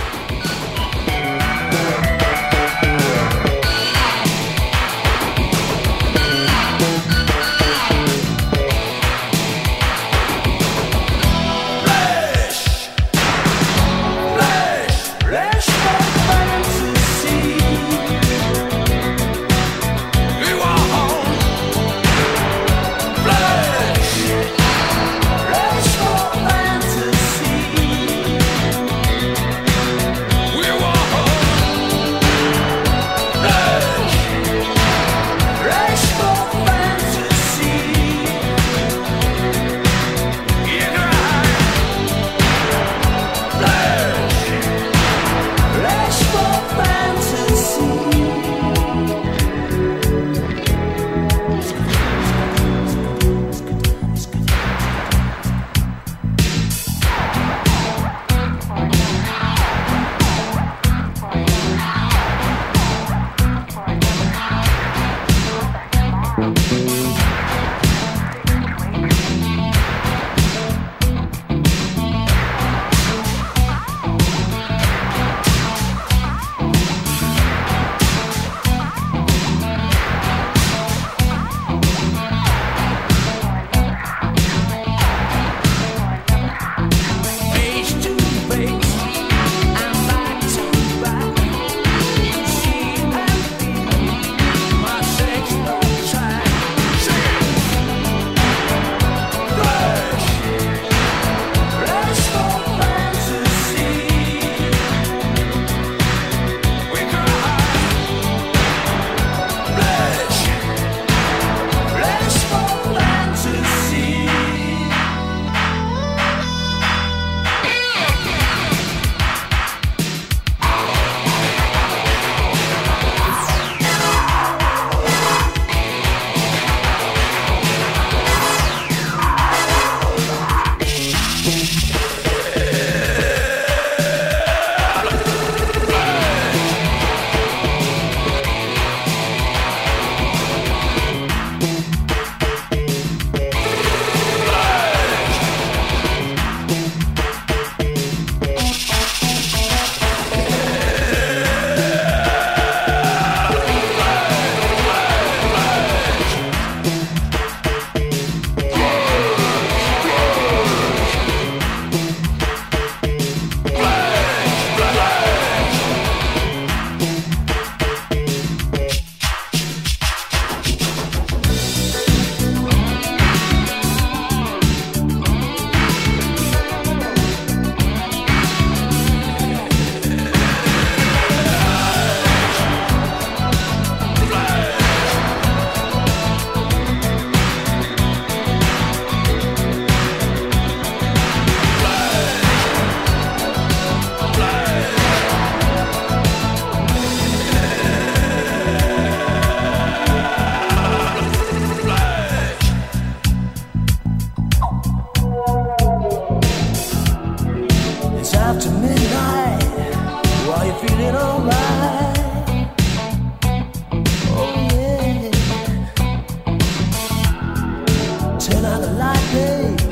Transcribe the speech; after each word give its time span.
and 218.55 218.63
not 218.63 218.83
a 218.83 218.87
light 218.93 219.33
babe. 219.33 219.84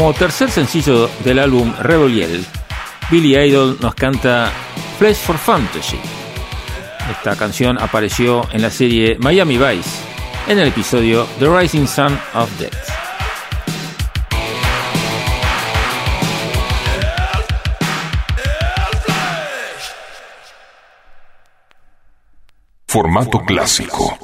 Como 0.00 0.14
tercer 0.14 0.50
sencillo 0.50 1.10
del 1.24 1.38
álbum 1.38 1.74
Rebel 1.78 2.42
Billy 3.10 3.36
Idol 3.36 3.76
nos 3.82 3.94
canta 3.94 4.50
Flesh 4.98 5.18
for 5.18 5.36
Fantasy. 5.36 5.98
Esta 7.10 7.36
canción 7.36 7.78
apareció 7.78 8.48
en 8.50 8.62
la 8.62 8.70
serie 8.70 9.18
Miami 9.18 9.58
Vice 9.58 9.90
en 10.48 10.58
el 10.58 10.68
episodio 10.68 11.26
The 11.38 11.54
Rising 11.54 11.86
Sun 11.86 12.18
of 12.32 12.50
Death. 12.58 12.72
Formato 22.88 23.40
clásico. 23.40 24.19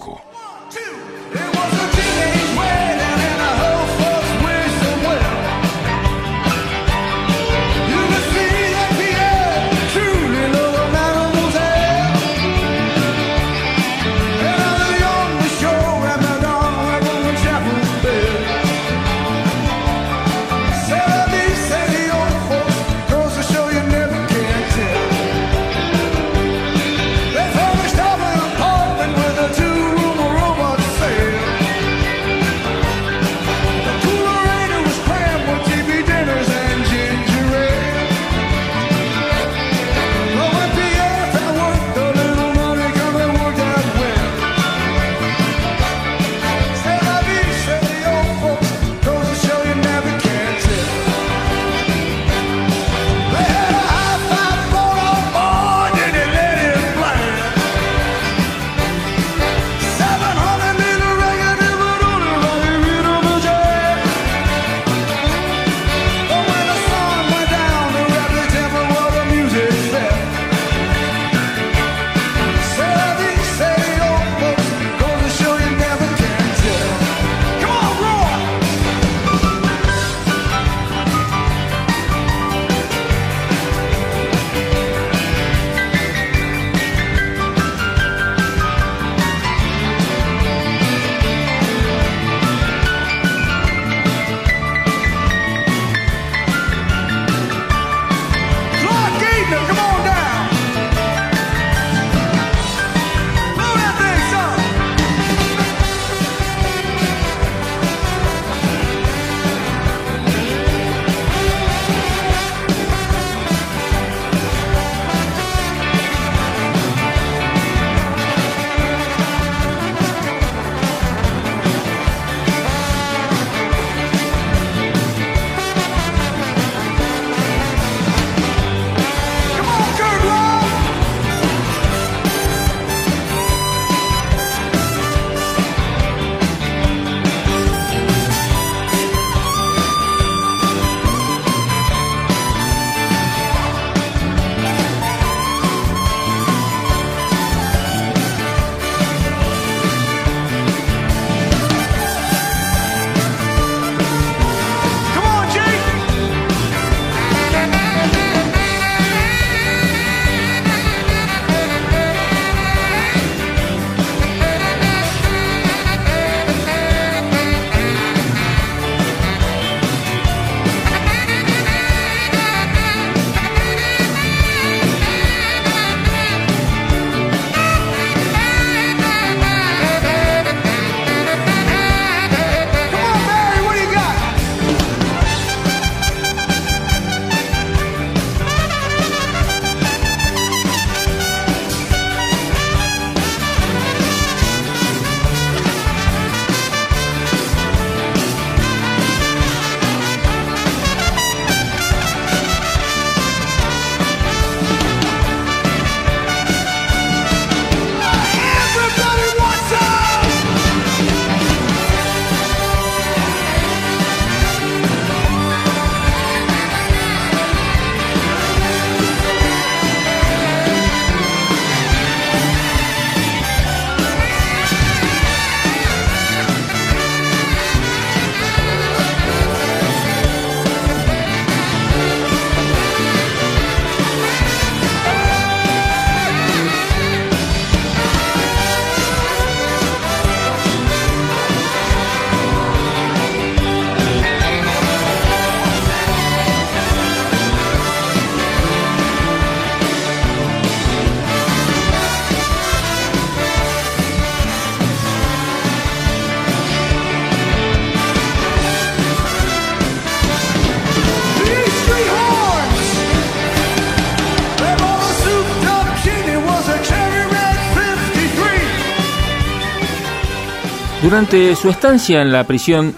Durante 271.06 271.54
su 271.54 271.70
estancia 271.70 272.20
en 272.20 272.32
la 272.32 272.42
prisión 272.48 272.92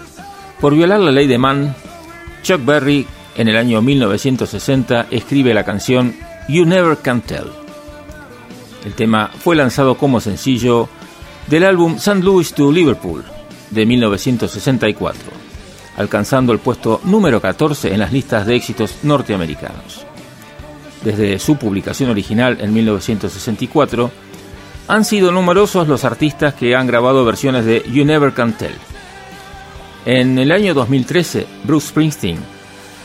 por 0.59 0.73
violar 0.73 0.99
la 0.99 1.11
ley 1.11 1.27
de 1.27 1.37
Mann, 1.37 1.75
Chuck 2.41 2.65
Berry, 2.65 3.05
en 3.35 3.47
el 3.47 3.55
año 3.55 3.83
1960, 3.83 5.05
escribe 5.11 5.53
la 5.53 5.63
canción 5.63 6.15
You 6.47 6.65
Never 6.65 6.97
Can 6.97 7.21
Tell. 7.21 7.51
El 8.83 8.95
tema 8.95 9.29
fue 9.39 9.55
lanzado 9.55 9.95
como 9.95 10.21
sencillo 10.21 10.89
del 11.45 11.63
álbum 11.63 11.97
St. 11.97 12.23
Louis 12.23 12.51
to 12.51 12.71
Liverpool 12.71 13.23
de 13.69 13.85
1964, 13.85 15.21
alcanzando 15.97 16.51
el 16.51 16.57
puesto 16.57 17.01
número 17.03 17.39
14 17.39 17.93
en 17.93 17.99
las 17.99 18.11
listas 18.11 18.47
de 18.47 18.55
éxitos 18.55 18.95
norteamericanos. 19.03 20.03
Desde 21.03 21.37
su 21.37 21.57
publicación 21.57 22.09
original 22.09 22.57
en 22.59 22.73
1964, 22.73 24.09
han 24.89 25.05
sido 25.05 25.31
numerosos 25.31 25.87
los 25.87 26.03
artistas 26.03 26.55
que 26.55 26.75
han 26.75 26.87
grabado 26.87 27.23
versiones 27.23 27.63
de 27.63 27.85
You 27.91 28.03
Never 28.05 28.33
Can 28.33 28.53
Tell. 28.53 28.73
En 30.03 30.39
el 30.39 30.51
año 30.51 30.73
2013, 30.73 31.45
Bruce 31.63 31.89
Springsteen 31.89 32.39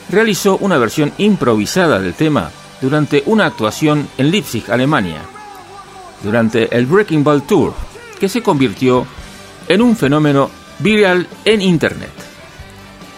realizó 0.08 0.56
una 0.56 0.78
versión 0.78 1.12
improvisada 1.18 2.00
del 2.00 2.14
tema 2.14 2.50
durante 2.80 3.22
una 3.26 3.44
actuación 3.44 4.08
en 4.16 4.30
Leipzig, 4.30 4.64
Alemania, 4.70 5.20
durante 6.22 6.74
el 6.74 6.86
Breaking 6.86 7.22
Ball 7.22 7.42
Tour, 7.42 7.74
que 8.18 8.30
se 8.30 8.42
convirtió 8.42 9.06
en 9.68 9.82
un 9.82 9.94
fenómeno 9.94 10.50
viral 10.78 11.28
en 11.44 11.60
Internet. 11.60 12.12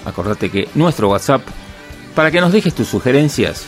Acordate 0.04 0.50
que 0.50 0.68
nuestro 0.74 1.08
WhatsApp, 1.10 1.42
para 2.16 2.32
que 2.32 2.40
nos 2.40 2.50
dejes 2.50 2.74
tus 2.74 2.88
sugerencias, 2.88 3.64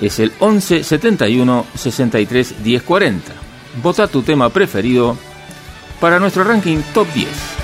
es 0.00 0.18
el 0.18 0.32
11 0.40 0.82
71 0.82 1.66
63 1.76 2.64
10 2.64 2.82
40. 2.82 3.43
Vota 3.82 4.06
tu 4.06 4.22
tema 4.22 4.50
preferido 4.50 5.16
para 6.00 6.20
nuestro 6.20 6.44
ranking 6.44 6.80
top 6.92 7.08
10. 7.14 7.63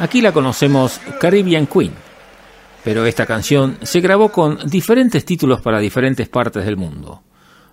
Aquí 0.00 0.22
la 0.22 0.32
conocemos 0.32 0.98
Caribbean 1.20 1.66
Queen, 1.66 1.92
pero 2.82 3.04
esta 3.04 3.26
canción 3.26 3.76
se 3.82 4.00
grabó 4.00 4.32
con 4.32 4.58
diferentes 4.66 5.26
títulos 5.26 5.60
para 5.60 5.78
diferentes 5.78 6.26
partes 6.26 6.64
del 6.64 6.78
mundo, 6.78 7.22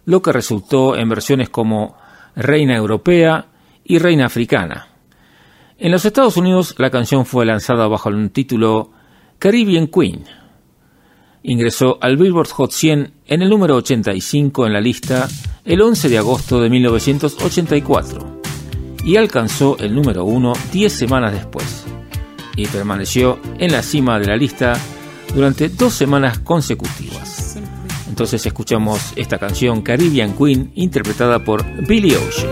lo 0.04 0.22
que 0.22 0.34
resultó 0.34 0.98
en 0.98 1.08
versiones 1.08 1.48
como 1.48 1.96
Reina 2.36 2.76
Europea 2.76 3.46
y 3.86 3.98
Reina 4.00 4.26
Africana. 4.26 4.90
En 5.78 5.90
los 5.90 6.04
Estados 6.04 6.36
Unidos 6.36 6.76
la 6.78 6.90
canción 6.90 7.26
fue 7.26 7.46
lanzada 7.46 7.88
bajo 7.88 8.10
el 8.10 8.30
título 8.32 8.92
Caribbean 9.40 9.88
Queen. 9.88 10.26
Ingresó 11.44 11.98
al 12.02 12.18
Billboard 12.18 12.50
Hot 12.50 12.74
100 12.74 13.14
en 13.26 13.42
el 13.42 13.50
número 13.50 13.78
85 13.78 14.68
en 14.68 14.74
la 14.74 14.82
lista 14.82 15.30
el 15.64 15.82
11 15.82 16.10
de 16.10 16.18
agosto 16.18 16.60
de 16.60 16.70
1984 16.72 18.42
y 19.06 19.16
alcanzó 19.16 19.78
el 19.80 19.96
número 19.96 20.26
1 20.26 20.52
10 20.74 20.92
semanas 20.92 21.32
después 21.32 21.88
y 22.58 22.68
permaneció 22.68 23.40
en 23.60 23.72
la 23.72 23.82
cima 23.82 24.20
de 24.20 24.28
la 24.28 24.36
lista 24.36 24.78
durante 25.34 25.70
dos 25.70 25.94
semanas 25.94 26.40
consecutivas. 26.40 27.58
Entonces 28.10 28.46
escuchamos 28.46 29.14
esta 29.16 29.38
canción 29.38 29.82
Caribbean 29.82 30.36
Queen 30.36 30.72
interpretada 30.76 31.44
por 31.44 31.64
Billy 31.88 32.16
Ocean. 32.16 32.52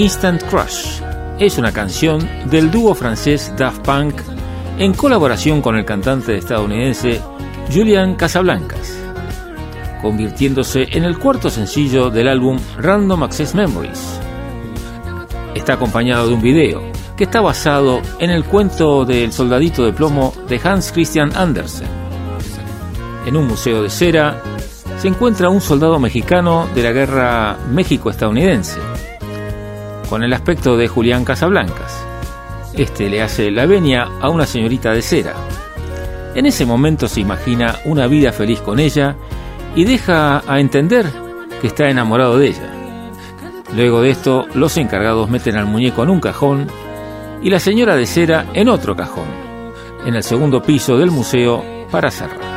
Instant 0.00 0.42
Crush 0.44 1.02
es 1.38 1.58
una 1.58 1.72
canción 1.72 2.26
del 2.46 2.70
dúo 2.70 2.94
francés 2.94 3.52
Daft 3.58 3.84
Punk 3.84 4.14
en 4.78 4.94
colaboración 4.94 5.60
con 5.60 5.76
el 5.76 5.84
cantante 5.84 6.38
estadounidense 6.38 7.20
Julian 7.70 8.14
Casablancas, 8.14 8.98
convirtiéndose 10.00 10.88
en 10.92 11.04
el 11.04 11.18
cuarto 11.18 11.50
sencillo 11.50 12.08
del 12.08 12.28
álbum 12.28 12.58
Random 12.78 13.24
Access 13.24 13.54
Memories. 13.54 14.18
Está 15.54 15.74
acompañado 15.74 16.28
de 16.28 16.32
un 16.32 16.40
video 16.40 16.80
que 17.14 17.24
está 17.24 17.42
basado 17.42 18.00
en 18.20 18.30
el 18.30 18.44
cuento 18.44 19.04
del 19.04 19.34
soldadito 19.34 19.84
de 19.84 19.92
plomo 19.92 20.32
de 20.48 20.58
Hans 20.64 20.92
Christian 20.92 21.30
Andersen. 21.36 21.88
En 23.26 23.36
un 23.36 23.46
museo 23.46 23.82
de 23.82 23.90
cera 23.90 24.42
se 24.96 25.08
encuentra 25.08 25.50
un 25.50 25.60
soldado 25.60 25.98
mexicano 25.98 26.68
de 26.74 26.84
la 26.84 26.92
guerra 26.92 27.58
México-estadounidense 27.70 28.89
con 30.10 30.24
el 30.24 30.32
aspecto 30.32 30.76
de 30.76 30.88
Julián 30.88 31.24
Casablancas. 31.24 32.04
Este 32.74 33.08
le 33.08 33.22
hace 33.22 33.52
la 33.52 33.64
venia 33.64 34.08
a 34.20 34.28
una 34.28 34.44
señorita 34.44 34.92
de 34.92 35.02
cera. 35.02 35.34
En 36.34 36.46
ese 36.46 36.66
momento 36.66 37.06
se 37.06 37.20
imagina 37.20 37.76
una 37.84 38.08
vida 38.08 38.32
feliz 38.32 38.60
con 38.60 38.80
ella 38.80 39.14
y 39.76 39.84
deja 39.84 40.42
a 40.46 40.58
entender 40.58 41.06
que 41.60 41.68
está 41.68 41.88
enamorado 41.88 42.38
de 42.38 42.48
ella. 42.48 42.74
Luego 43.74 44.02
de 44.02 44.10
esto, 44.10 44.46
los 44.54 44.76
encargados 44.76 45.30
meten 45.30 45.56
al 45.56 45.66
muñeco 45.66 46.02
en 46.02 46.10
un 46.10 46.20
cajón 46.20 46.66
y 47.40 47.50
la 47.50 47.60
señora 47.60 47.94
de 47.94 48.06
cera 48.06 48.46
en 48.52 48.68
otro 48.68 48.96
cajón, 48.96 49.28
en 50.04 50.16
el 50.16 50.24
segundo 50.24 50.60
piso 50.60 50.98
del 50.98 51.12
museo 51.12 51.64
para 51.88 52.10
cerrar. 52.10 52.50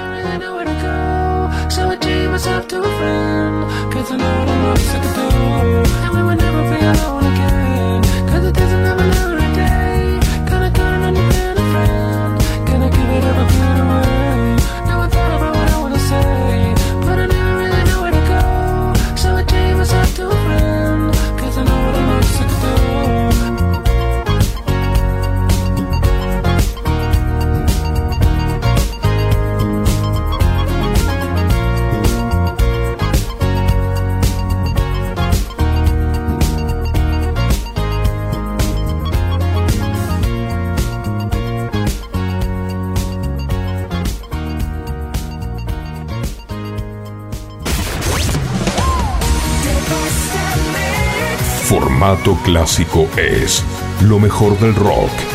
Formato 52.04 52.38
clásico 52.44 53.08
es 53.16 53.64
lo 54.02 54.20
mejor 54.20 54.60
del 54.60 54.76
rock 54.76 55.33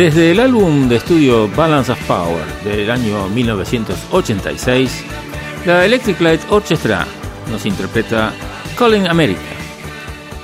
Desde 0.00 0.30
el 0.30 0.40
álbum 0.40 0.88
de 0.88 0.96
estudio 0.96 1.46
Balance 1.54 1.92
of 1.92 2.02
Power 2.06 2.46
del 2.64 2.90
año 2.90 3.28
1986, 3.28 5.04
la 5.66 5.84
Electric 5.84 6.18
Light 6.22 6.40
Orchestra 6.48 7.06
nos 7.50 7.66
interpreta 7.66 8.32
Calling 8.78 9.06
America, 9.06 9.42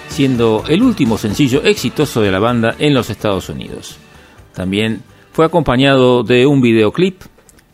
siendo 0.08 0.62
el 0.68 0.82
último 0.82 1.16
sencillo 1.16 1.64
exitoso 1.64 2.20
de 2.20 2.30
la 2.30 2.38
banda 2.38 2.74
en 2.78 2.92
los 2.92 3.08
Estados 3.08 3.48
Unidos. 3.48 3.96
También 4.52 5.02
fue 5.32 5.46
acompañado 5.46 6.22
de 6.22 6.44
un 6.44 6.60
videoclip 6.60 7.22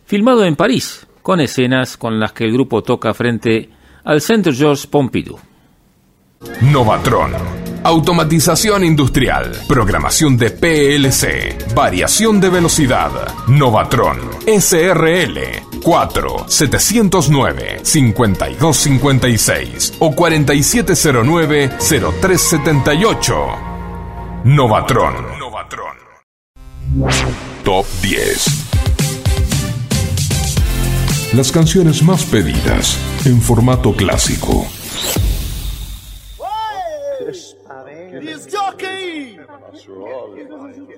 filmado 0.07 0.45
en 0.45 0.55
París, 0.55 1.09
con 1.21 1.41
escenas 1.41 1.97
con 1.97 2.21
las 2.21 2.33
que 2.33 2.45
el 2.45 2.53
grupo 2.53 2.85
toca 2.85 3.13
frente 3.13 3.71
al 4.05 4.21
Centre 4.21 4.55
Georges 4.55 4.87
Pompidou. 4.87 5.41
Novatron. 6.61 7.72
Automatización 7.85 8.85
industrial. 8.85 9.51
Programación 9.67 10.37
de 10.37 10.51
PLC. 10.51 11.75
Variación 11.75 12.41
de 12.41 12.49
velocidad. 12.49 13.11
Novatron. 13.49 14.19
SRL. 14.47 15.39
4 15.83 16.45
709 16.47 17.81
5256 17.83 19.95
o 19.99 20.15
4709 20.15 21.71
0378. 21.79 23.35
Novatron. 24.45 25.39
Novatron. 25.41 25.97
Top 27.65 27.85
10. 28.01 28.47
Las 31.35 31.51
canciones 31.51 32.05
más 32.05 32.23
pedidas 32.25 32.97
en 33.25 33.41
formato 33.41 33.93
clásico. 33.93 34.69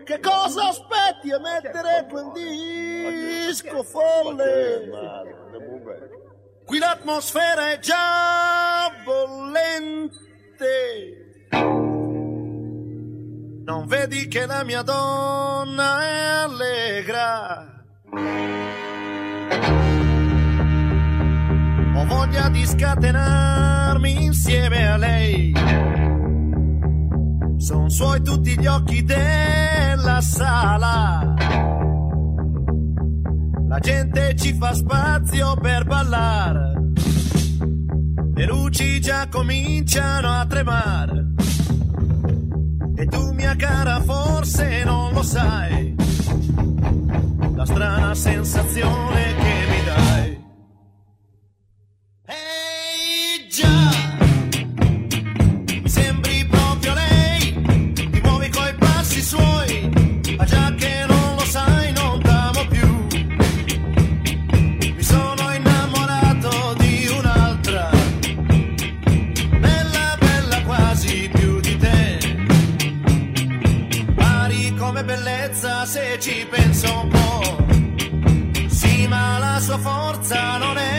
Che 0.05 0.21
cosa 0.21 0.69
aspetti 0.69 1.33
a 1.33 1.39
mettere 1.39 2.07
quel 2.11 2.31
disco 2.33 3.83
folle? 3.83 4.91
Qui 6.67 6.79
l'atmosfera 6.79 7.73
è 7.73 7.79
già 7.79 8.91
bollente. 9.05 10.19
Non 13.65 13.87
vedi 13.87 14.29
che 14.29 14.45
la 14.45 14.63
mia 14.63 14.83
donna 14.83 16.03
è 16.03 16.19
allegra? 16.45 17.85
Ho 21.97 22.05
voglia 22.05 22.51
di 22.51 22.67
scatenarmi 22.67 24.25
insieme 24.25 24.89
a 24.91 24.97
lei 24.99 26.04
sono 27.65 27.89
suoi 27.89 28.21
tutti 28.21 28.59
gli 28.59 28.67
occhi 28.67 29.03
della 29.05 30.21
sala. 30.21 31.35
La 33.67 33.79
gente 33.79 34.37
ci 34.37 34.53
fa 34.53 34.75
spazio 34.75 35.55
per 35.55 35.85
ballare. 35.85 36.73
Le 38.35 38.45
luci 38.45 39.01
già 39.01 39.29
cominciano 39.31 40.29
a 40.29 40.45
tremare. 40.45 41.33
E 42.97 43.07
tu, 43.07 43.33
mia 43.33 43.57
cara, 43.57 43.99
forse 44.03 44.85
non 44.85 45.15
lo 45.15 45.23
sai. 45.23 45.95
La 47.55 47.65
strana 47.65 48.15
sensazione 48.15 49.35
che 49.37 49.64
se 75.95 76.19
ci 76.19 76.45
penso 76.51 77.03
un 77.03 77.09
po'. 77.09 78.67
Sì, 78.67 79.07
ma 79.07 79.39
la 79.39 79.61
sua 79.61 79.79
forza 79.79 80.57
non 80.57 80.77
è 80.77 80.94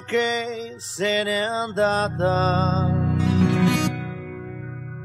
jockey, 0.00 0.74
se 0.78 1.22
n'è 1.22 1.40
andata. 1.40 2.88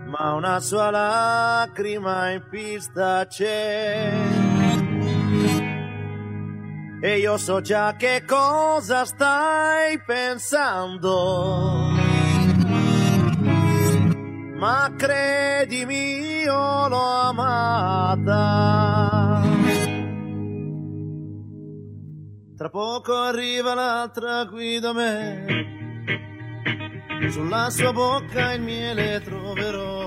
Ma 0.07 0.33
una 0.33 0.59
sua 0.59 0.89
lacrima 0.89 2.31
in 2.31 2.43
pista 2.49 3.25
c'è. 3.27 4.13
E 7.01 7.17
io 7.19 7.37
so 7.37 7.61
già 7.61 7.95
che 7.95 8.23
cosa 8.25 9.05
stai 9.05 10.01
pensando. 10.05 11.91
Ma 14.55 14.91
credimi, 14.95 16.41
io 16.41 16.87
l'ho 16.87 17.27
amata. 17.27 19.14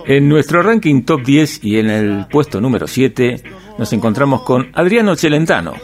En 0.07 0.29
nuestro 0.31 0.63
ranking 0.63 1.03
top 1.03 1.25
10 1.25 1.65
y 1.65 1.79
en 1.79 1.91
el 1.91 2.27
puesto 2.27 2.61
número 2.61 2.87
7 2.87 3.43
nos 3.77 3.93
encontramos 3.93 4.43
con 4.43 4.71
Adriano 4.73 5.15
Celentano, 5.15 5.75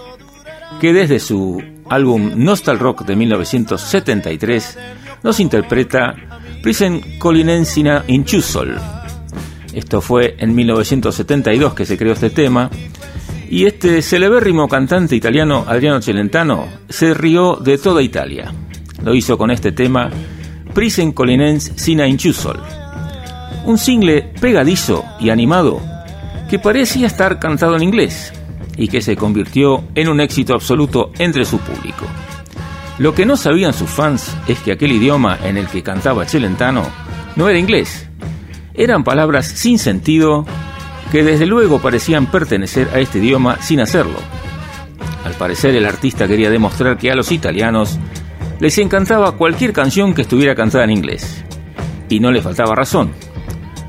que 0.80 0.94
desde 0.94 1.18
su 1.18 1.62
álbum 1.90 2.32
Nostal 2.36 2.78
Rock 2.78 3.04
de 3.04 3.16
1973 3.16 4.78
nos 5.22 5.40
interpreta 5.40 6.14
Prisen 6.62 7.18
Colinensina 7.18 8.04
in 8.06 8.24
Chusol. 8.24 8.78
Esto 9.74 10.00
fue 10.00 10.36
en 10.38 10.54
1972 10.54 11.74
que 11.74 11.84
se 11.84 11.98
creó 11.98 12.14
este 12.14 12.30
tema 12.30 12.70
y 13.54 13.66
este 13.66 14.02
celebérrimo 14.02 14.66
cantante 14.66 15.14
italiano 15.14 15.64
Adriano 15.68 16.02
Celentano 16.02 16.66
se 16.88 17.14
rió 17.14 17.54
de 17.54 17.78
toda 17.78 18.02
Italia. 18.02 18.52
Lo 19.04 19.14
hizo 19.14 19.38
con 19.38 19.52
este 19.52 19.70
tema 19.70 20.10
Prisen 20.74 21.12
Colinens 21.12 21.70
Sina 21.76 22.08
in 22.08 22.16
Chusol, 22.16 22.60
un 23.64 23.78
single 23.78 24.22
pegadizo 24.40 25.04
y 25.20 25.30
animado 25.30 25.80
que 26.50 26.58
parecía 26.58 27.06
estar 27.06 27.38
cantado 27.38 27.76
en 27.76 27.84
inglés 27.84 28.32
y 28.76 28.88
que 28.88 29.00
se 29.00 29.14
convirtió 29.14 29.84
en 29.94 30.08
un 30.08 30.20
éxito 30.20 30.54
absoluto 30.54 31.12
entre 31.20 31.44
su 31.44 31.58
público. 31.58 32.06
Lo 32.98 33.14
que 33.14 33.24
no 33.24 33.36
sabían 33.36 33.72
sus 33.72 33.88
fans 33.88 34.36
es 34.48 34.58
que 34.58 34.72
aquel 34.72 34.90
idioma 34.90 35.38
en 35.44 35.58
el 35.58 35.68
que 35.68 35.84
cantaba 35.84 36.24
Celentano 36.24 36.82
no 37.36 37.48
era 37.48 37.60
inglés. 37.60 38.08
Eran 38.74 39.04
palabras 39.04 39.46
sin 39.46 39.78
sentido 39.78 40.44
que 41.14 41.22
desde 41.22 41.46
luego 41.46 41.80
parecían 41.80 42.26
pertenecer 42.26 42.88
a 42.92 42.98
este 42.98 43.20
idioma 43.20 43.62
sin 43.62 43.78
hacerlo. 43.78 44.18
Al 45.24 45.34
parecer 45.34 45.76
el 45.76 45.86
artista 45.86 46.26
quería 46.26 46.50
demostrar 46.50 46.98
que 46.98 47.08
a 47.08 47.14
los 47.14 47.30
italianos 47.30 48.00
les 48.58 48.76
encantaba 48.78 49.36
cualquier 49.36 49.72
canción 49.72 50.12
que 50.12 50.22
estuviera 50.22 50.56
cantada 50.56 50.82
en 50.82 50.90
inglés. 50.90 51.44
Y 52.08 52.18
no 52.18 52.32
le 52.32 52.42
faltaba 52.42 52.74
razón, 52.74 53.12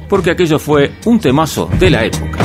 porque 0.08 0.30
aquello 0.30 0.60
fue 0.60 0.92
un 1.06 1.20
temazo 1.20 1.68
de 1.80 1.90
la 1.90 2.06
época. 2.06 2.45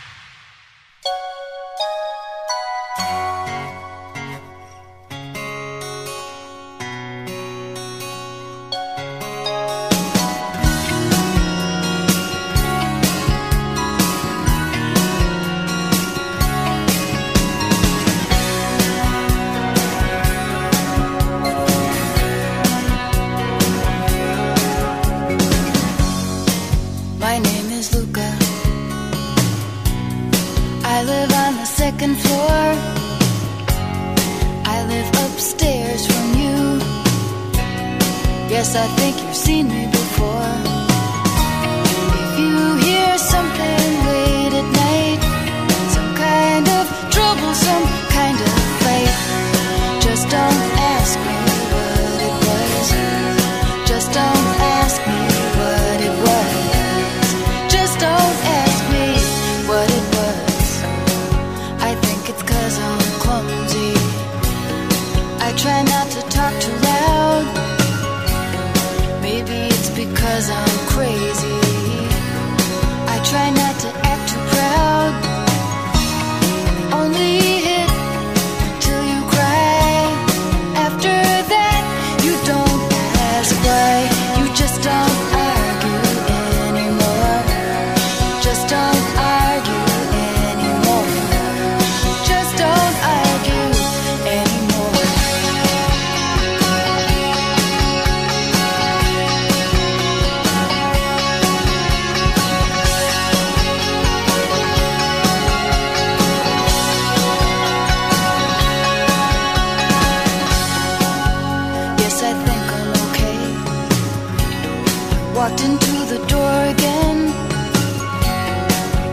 walked 115.41 115.63
into 115.63 115.95
the 116.13 116.23
door 116.27 116.57
again. 116.75 117.19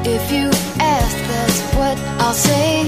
If 0.04 0.30
you 0.30 0.50
ask, 0.78 1.16
that's 1.32 1.60
what 1.74 1.96
I'll 2.20 2.34
say. 2.34 2.82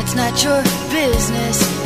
It's 0.00 0.14
not 0.14 0.42
your 0.42 0.62
business. 0.90 1.85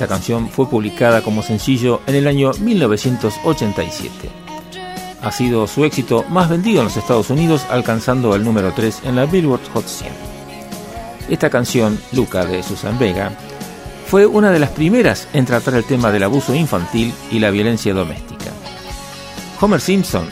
Esta 0.00 0.14
canción 0.14 0.48
fue 0.48 0.66
publicada 0.66 1.20
como 1.20 1.42
sencillo 1.42 2.00
en 2.06 2.14
el 2.14 2.26
año 2.26 2.52
1987. 2.58 4.30
Ha 5.20 5.30
sido 5.30 5.66
su 5.66 5.84
éxito 5.84 6.24
más 6.30 6.48
vendido 6.48 6.78
en 6.78 6.84
los 6.84 6.96
Estados 6.96 7.28
Unidos, 7.28 7.66
alcanzando 7.68 8.34
el 8.34 8.42
número 8.42 8.72
3 8.72 9.02
en 9.04 9.16
la 9.16 9.26
Billboard 9.26 9.60
Hot 9.74 9.86
100. 9.86 10.10
Esta 11.28 11.50
canción, 11.50 12.00
Luca 12.12 12.46
de 12.46 12.62
Susan 12.62 12.98
Vega, 12.98 13.32
fue 14.06 14.24
una 14.24 14.50
de 14.50 14.58
las 14.60 14.70
primeras 14.70 15.28
en 15.34 15.44
tratar 15.44 15.74
el 15.74 15.84
tema 15.84 16.10
del 16.10 16.22
abuso 16.22 16.54
infantil 16.54 17.12
y 17.30 17.38
la 17.38 17.50
violencia 17.50 17.92
doméstica. 17.92 18.52
Homer 19.60 19.82
Simpson 19.82 20.26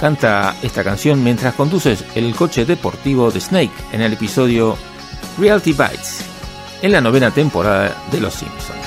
canta 0.00 0.56
esta 0.60 0.82
canción 0.82 1.22
mientras 1.22 1.54
conduce 1.54 1.96
el 2.16 2.34
coche 2.34 2.64
deportivo 2.64 3.30
de 3.30 3.40
Snake 3.40 3.70
en 3.92 4.00
el 4.00 4.14
episodio 4.14 4.76
Reality 5.38 5.70
Bites, 5.70 6.24
en 6.82 6.90
la 6.90 7.00
novena 7.00 7.30
temporada 7.30 7.96
de 8.10 8.20
Los 8.20 8.34
Simpsons. 8.34 8.83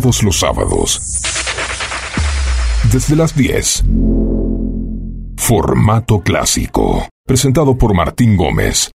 Todos 0.00 0.22
los 0.22 0.38
sábados. 0.38 1.00
Desde 2.92 3.16
las 3.16 3.34
10. 3.34 3.84
Formato 5.38 6.20
clásico. 6.20 7.08
Presentado 7.26 7.78
por 7.78 7.94
Martín 7.94 8.36
Gómez. 8.36 8.90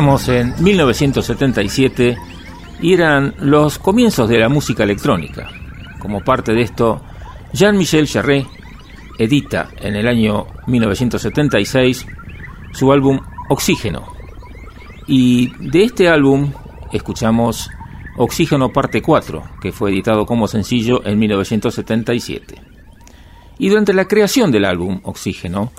Estamos 0.00 0.28
en 0.30 0.54
1977 0.64 2.16
y 2.80 2.94
eran 2.94 3.34
los 3.38 3.78
comienzos 3.78 4.30
de 4.30 4.38
la 4.38 4.48
música 4.48 4.84
electrónica. 4.84 5.50
Como 5.98 6.24
parte 6.24 6.54
de 6.54 6.62
esto, 6.62 7.02
Jean-Michel 7.52 8.08
Jarre 8.08 8.46
edita 9.18 9.68
en 9.76 9.96
el 9.96 10.08
año 10.08 10.46
1976 10.68 12.06
su 12.72 12.90
álbum 12.90 13.20
Oxígeno. 13.50 14.14
Y 15.06 15.52
de 15.58 15.84
este 15.84 16.08
álbum 16.08 16.50
escuchamos 16.94 17.68
Oxígeno 18.16 18.72
parte 18.72 19.02
4, 19.02 19.42
que 19.60 19.70
fue 19.70 19.90
editado 19.90 20.24
como 20.24 20.48
sencillo 20.48 21.04
en 21.04 21.18
1977. 21.18 22.54
Y 23.58 23.68
durante 23.68 23.92
la 23.92 24.06
creación 24.06 24.50
del 24.50 24.64
álbum 24.64 25.00
Oxígeno, 25.04 25.72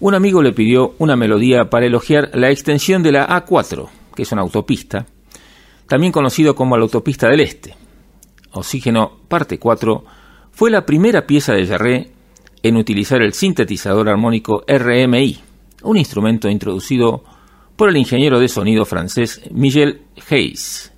un 0.00 0.14
amigo 0.14 0.42
le 0.42 0.52
pidió 0.52 0.94
una 0.98 1.16
melodía 1.16 1.70
para 1.70 1.86
elogiar 1.86 2.30
la 2.34 2.50
extensión 2.50 3.02
de 3.02 3.12
la 3.12 3.26
A4, 3.28 3.88
que 4.14 4.22
es 4.22 4.32
una 4.32 4.42
autopista, 4.42 5.06
también 5.88 6.12
conocido 6.12 6.54
como 6.54 6.76
la 6.76 6.82
autopista 6.82 7.28
del 7.28 7.40
Este. 7.40 7.74
Oxígeno 8.52 9.20
parte 9.28 9.58
4 9.58 10.04
fue 10.52 10.70
la 10.70 10.84
primera 10.84 11.26
pieza 11.26 11.52
de 11.52 11.66
Jarre 11.66 12.10
en 12.62 12.76
utilizar 12.76 13.22
el 13.22 13.32
sintetizador 13.32 14.08
armónico 14.08 14.64
RMI, 14.66 15.38
un 15.82 15.96
instrumento 15.96 16.48
introducido 16.48 17.22
por 17.76 17.90
el 17.90 17.96
ingeniero 17.96 18.40
de 18.40 18.48
sonido 18.48 18.84
francés 18.84 19.42
Michel 19.50 20.02
Hayes. 20.30 20.92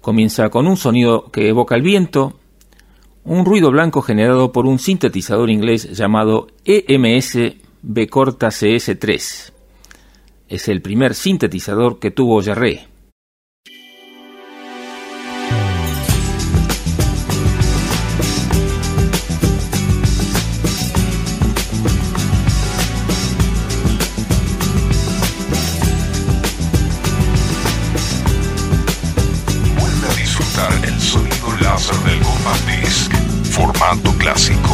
Comienza 0.00 0.48
con 0.48 0.66
un 0.66 0.76
sonido 0.76 1.30
que 1.30 1.48
evoca 1.48 1.76
el 1.76 1.82
viento, 1.82 2.38
un 3.24 3.44
ruido 3.44 3.70
blanco 3.70 4.02
generado 4.02 4.52
por 4.52 4.66
un 4.66 4.78
sintetizador 4.78 5.50
inglés 5.50 5.96
llamado 5.96 6.48
EMS 6.64 7.38
B 7.82 8.08
corta 8.08 8.48
CS3. 8.48 9.52
Es 10.48 10.68
el 10.68 10.82
primer 10.82 11.14
sintetizador 11.14 11.98
que 11.98 12.10
tuvo 12.10 12.42
Jarre. 12.42 12.86
Vuelve 29.78 30.06
a 30.06 30.14
disfrutar 30.16 30.72
el 30.84 31.00
sonido 31.00 31.56
láser 31.62 31.96
del 32.00 32.20
Compact 32.20 32.66
Disc. 32.66 33.14
Formato 33.50 34.12
clásico 34.18 34.69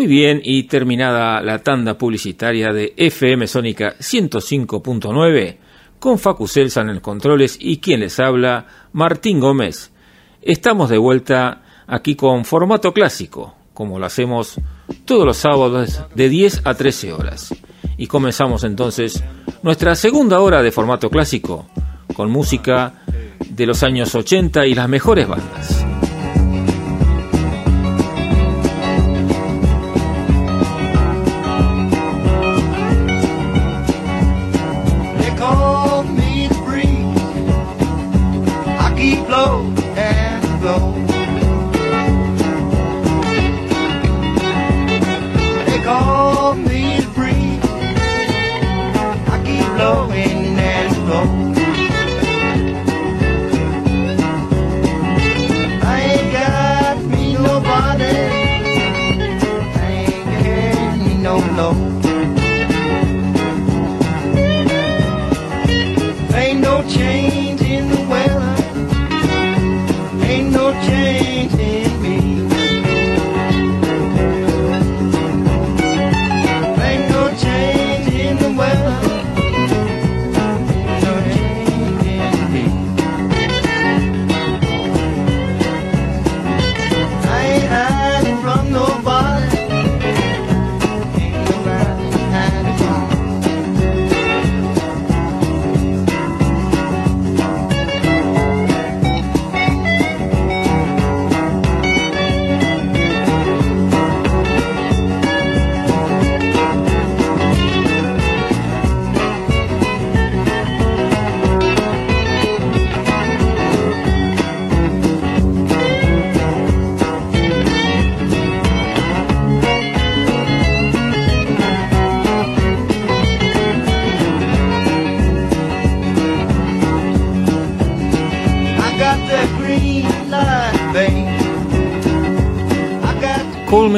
Muy 0.00 0.06
bien, 0.06 0.40
y 0.42 0.62
terminada 0.62 1.42
la 1.42 1.58
tanda 1.58 1.98
publicitaria 1.98 2.72
de 2.72 2.94
FM 2.96 3.46
Sónica 3.46 3.96
105.9, 3.98 5.56
con 5.98 6.18
Facu 6.18 6.48
Celsa 6.48 6.80
en 6.80 6.86
los 6.86 7.00
controles 7.00 7.58
y 7.60 7.80
quien 7.80 8.00
les 8.00 8.18
habla, 8.18 8.66
Martín 8.94 9.40
Gómez. 9.40 9.92
Estamos 10.40 10.88
de 10.88 10.96
vuelta 10.96 11.84
aquí 11.86 12.14
con 12.14 12.46
formato 12.46 12.94
clásico, 12.94 13.54
como 13.74 13.98
lo 13.98 14.06
hacemos 14.06 14.58
todos 15.04 15.26
los 15.26 15.36
sábados 15.36 16.00
de 16.14 16.30
10 16.30 16.62
a 16.64 16.72
13 16.72 17.12
horas. 17.12 17.54
Y 17.98 18.06
comenzamos 18.06 18.64
entonces 18.64 19.22
nuestra 19.62 19.94
segunda 19.96 20.40
hora 20.40 20.62
de 20.62 20.72
formato 20.72 21.10
clásico, 21.10 21.68
con 22.14 22.30
música 22.30 23.02
de 23.50 23.66
los 23.66 23.82
años 23.82 24.14
80 24.14 24.66
y 24.66 24.74
las 24.74 24.88
mejores 24.88 25.28
bandas. 25.28 25.59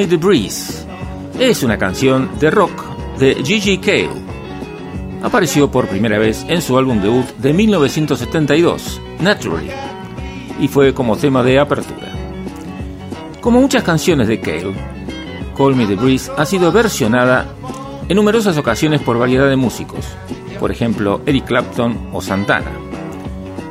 Me 0.03 0.09
the 0.09 0.17
Breeze. 0.17 0.85
Es 1.39 1.63
una 1.63 1.79
canción 1.79 2.29
de 2.41 2.51
rock 2.51 2.73
de 3.21 3.37
Gigi 3.45 3.79
Cale. 3.79 4.11
Apareció 5.23 5.71
por 5.71 5.87
primera 5.87 6.19
vez 6.19 6.45
en 6.49 6.61
su 6.61 6.77
álbum 6.77 7.01
debut 7.01 7.27
de 7.37 7.53
1972, 7.53 9.01
Naturally, 9.21 9.71
y 10.59 10.67
fue 10.67 10.93
como 10.93 11.17
tema 11.17 11.45
de 11.45 11.61
apertura. 11.61 12.11
Como 13.41 13.61
muchas 13.61 13.85
canciones 13.85 14.27
de 14.27 14.41
Cale, 14.41 14.75
Call 15.57 15.77
Me 15.77 15.87
the 15.87 15.95
Breeze 15.95 16.33
ha 16.37 16.47
sido 16.47 16.73
versionada 16.73 17.47
en 18.09 18.17
numerosas 18.17 18.59
ocasiones 18.59 19.01
por 19.03 19.19
variedad 19.19 19.49
de 19.49 19.55
músicos, 19.55 20.05
por 20.59 20.73
ejemplo 20.73 21.21
Eric 21.27 21.45
Clapton 21.45 22.09
o 22.13 22.21
Santana. 22.21 22.73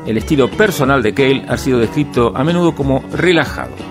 El 0.06 0.18
estilo 0.18 0.50
personal 0.50 1.04
de 1.04 1.14
Cale 1.14 1.44
ha 1.50 1.58
sido 1.58 1.80
descrito 1.80 2.32
a 2.34 2.46
menudo 2.46 2.74
como 2.74 3.04
relajado. 3.12 3.91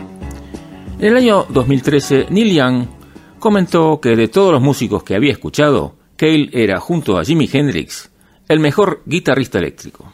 En 1.00 1.06
el 1.06 1.16
año 1.16 1.46
2013, 1.48 2.26
Neil 2.28 2.52
Young 2.52 2.86
comentó 3.38 4.00
que 4.02 4.16
de 4.16 4.28
todos 4.28 4.52
los 4.52 4.60
músicos 4.60 5.02
que 5.02 5.14
había 5.14 5.32
escuchado, 5.32 5.96
Cale 6.16 6.50
era, 6.52 6.78
junto 6.78 7.16
a 7.16 7.24
Jimi 7.24 7.48
Hendrix, 7.50 8.10
el 8.46 8.60
mejor 8.60 9.02
guitarrista 9.06 9.58
eléctrico. 9.60 10.12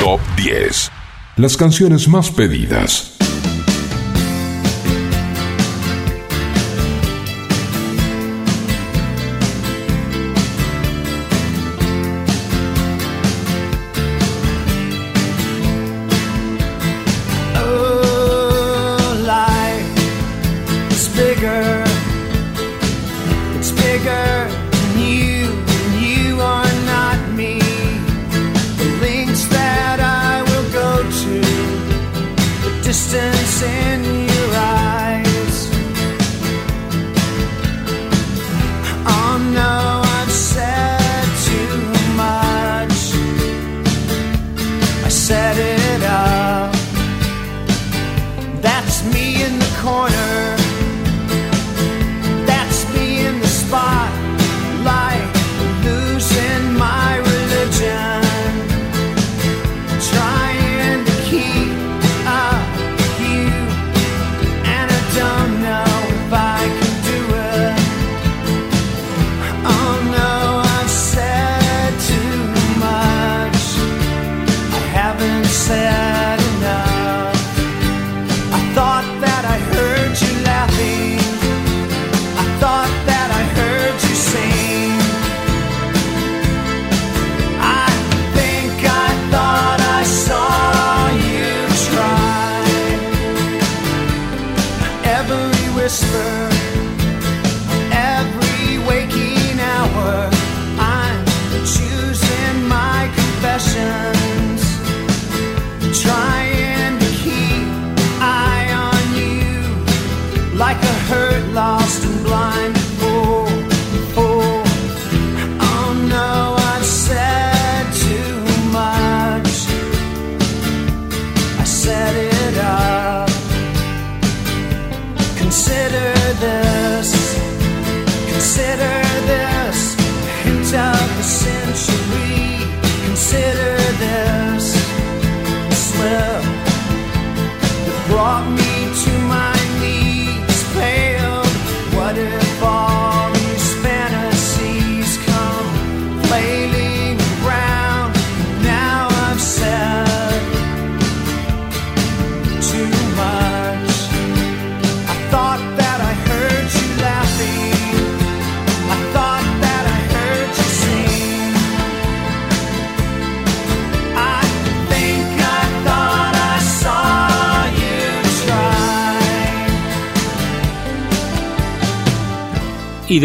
Top 0.00 0.20
10. 0.36 0.92
Las 1.36 1.56
canciones 1.56 2.08
más 2.08 2.30
pedidas. 2.30 3.16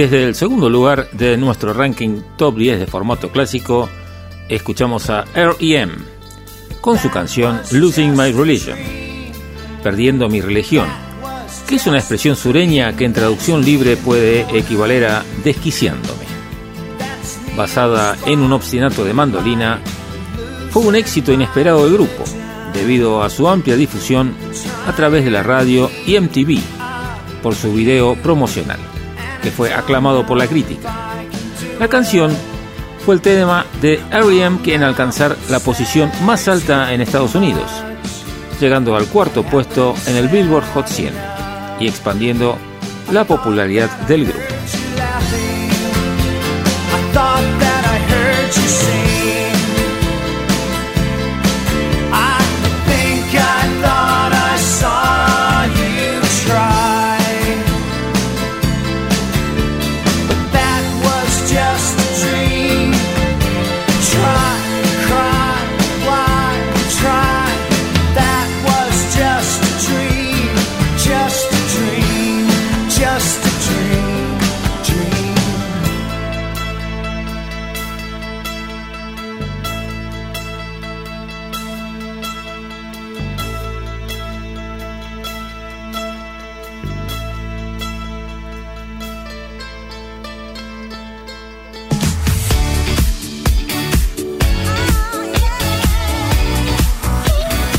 Desde 0.01 0.23
el 0.23 0.33
segundo 0.33 0.67
lugar 0.67 1.11
de 1.11 1.37
nuestro 1.37 1.73
ranking 1.73 2.21
top 2.35 2.57
10 2.57 2.79
de 2.79 2.87
formato 2.87 3.29
clásico, 3.29 3.87
escuchamos 4.49 5.11
a 5.11 5.25
R.E.M. 5.35 5.93
con 6.81 6.97
su 6.97 7.11
canción 7.11 7.61
Losing 7.71 8.17
My 8.17 8.31
Religion, 8.31 8.79
Perdiendo 9.83 10.27
mi 10.27 10.41
religión, 10.41 10.87
que 11.67 11.75
es 11.75 11.85
una 11.85 11.99
expresión 11.99 12.35
sureña 12.35 12.95
que 12.95 13.05
en 13.05 13.13
traducción 13.13 13.63
libre 13.63 13.95
puede 13.95 14.47
equivaler 14.57 15.05
a 15.05 15.23
desquiciándome. 15.43 16.25
Basada 17.55 18.17
en 18.25 18.39
un 18.39 18.53
obstinato 18.53 19.05
de 19.05 19.13
mandolina, 19.13 19.81
fue 20.71 20.81
un 20.81 20.95
éxito 20.95 21.31
inesperado 21.31 21.83
del 21.83 21.93
grupo, 21.93 22.23
debido 22.73 23.21
a 23.21 23.29
su 23.29 23.47
amplia 23.47 23.75
difusión 23.75 24.33
a 24.87 24.95
través 24.95 25.23
de 25.25 25.29
la 25.29 25.43
radio 25.43 25.91
y 26.07 26.19
MTV, 26.19 26.59
por 27.43 27.53
su 27.53 27.71
video 27.71 28.15
promocional, 28.15 28.79
que 29.41 29.51
fue 29.51 29.73
aclamado 29.73 30.25
por 30.25 30.37
la 30.37 30.47
crítica. 30.47 30.93
La 31.79 31.87
canción 31.87 32.35
fue 33.05 33.15
el 33.15 33.21
tema 33.21 33.65
de 33.81 33.99
R.E.M. 34.11 34.59
que 34.63 34.75
en 34.75 34.83
alcanzar 34.83 35.35
la 35.49 35.59
posición 35.59 36.11
más 36.23 36.47
alta 36.47 36.93
en 36.93 37.01
Estados 37.01 37.35
Unidos, 37.35 37.71
llegando 38.59 38.95
al 38.95 39.07
cuarto 39.07 39.43
puesto 39.43 39.95
en 40.05 40.15
el 40.15 40.27
Billboard 40.27 40.65
Hot 40.73 40.87
100 40.87 41.13
y 41.79 41.87
expandiendo 41.87 42.57
la 43.11 43.25
popularidad 43.25 43.89
del 44.07 44.25
grupo. 44.25 44.39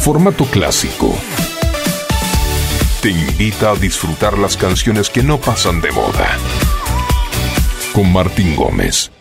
Formato 0.03 0.45
clásico. 0.47 1.17
Te 3.03 3.11
invita 3.11 3.71
a 3.71 3.77
disfrutar 3.77 4.37
las 4.37 4.57
canciones 4.57 5.09
que 5.09 5.23
no 5.23 5.39
pasan 5.39 5.81
de 5.81 5.93
moda. 5.93 6.37
Con 7.93 8.13
Martín 8.13 8.57
Gómez. 8.57 9.13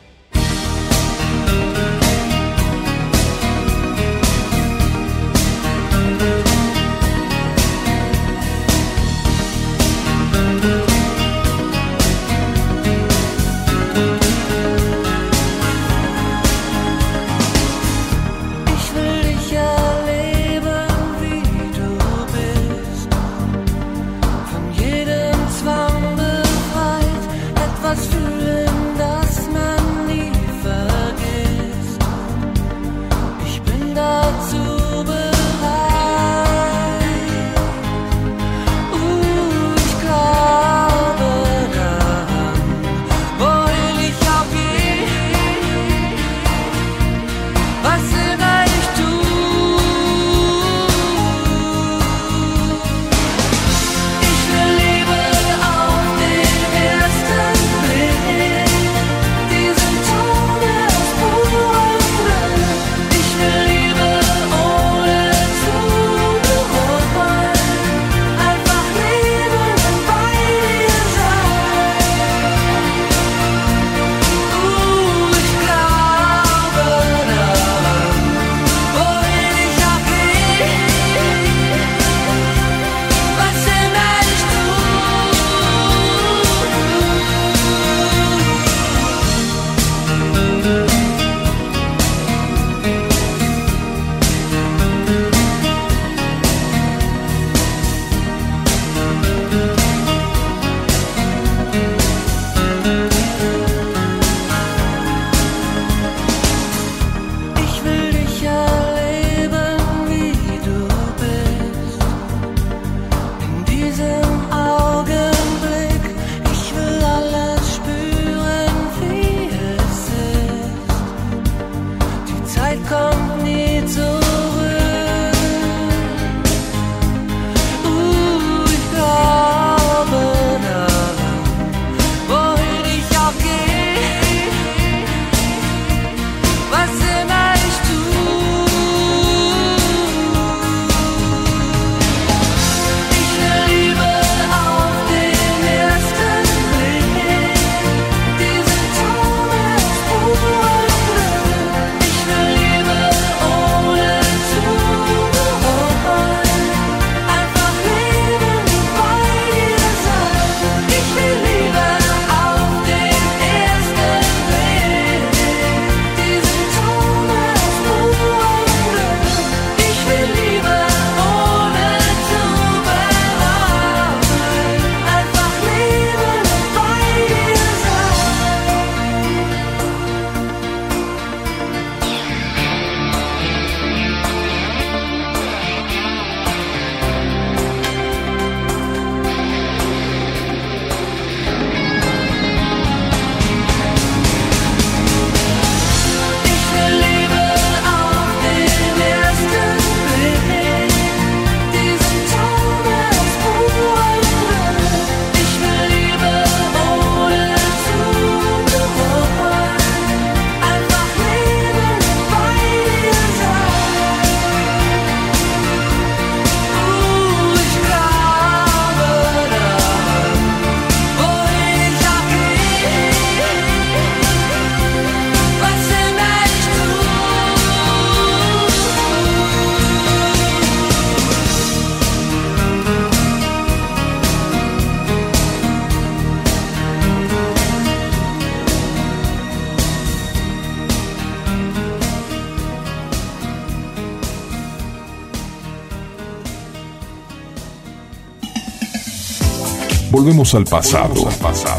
Volvemos 250.52 250.56
al 250.56 250.66
pasado. 250.66 251.78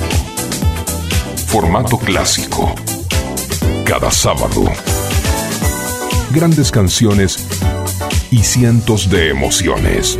Formato 1.46 1.98
clásico. 1.98 2.74
Cada 3.84 4.10
sábado. 4.10 4.64
Grandes 6.30 6.70
canciones 6.70 7.46
y 8.30 8.38
cientos 8.38 9.10
de 9.10 9.28
emociones. 9.30 10.18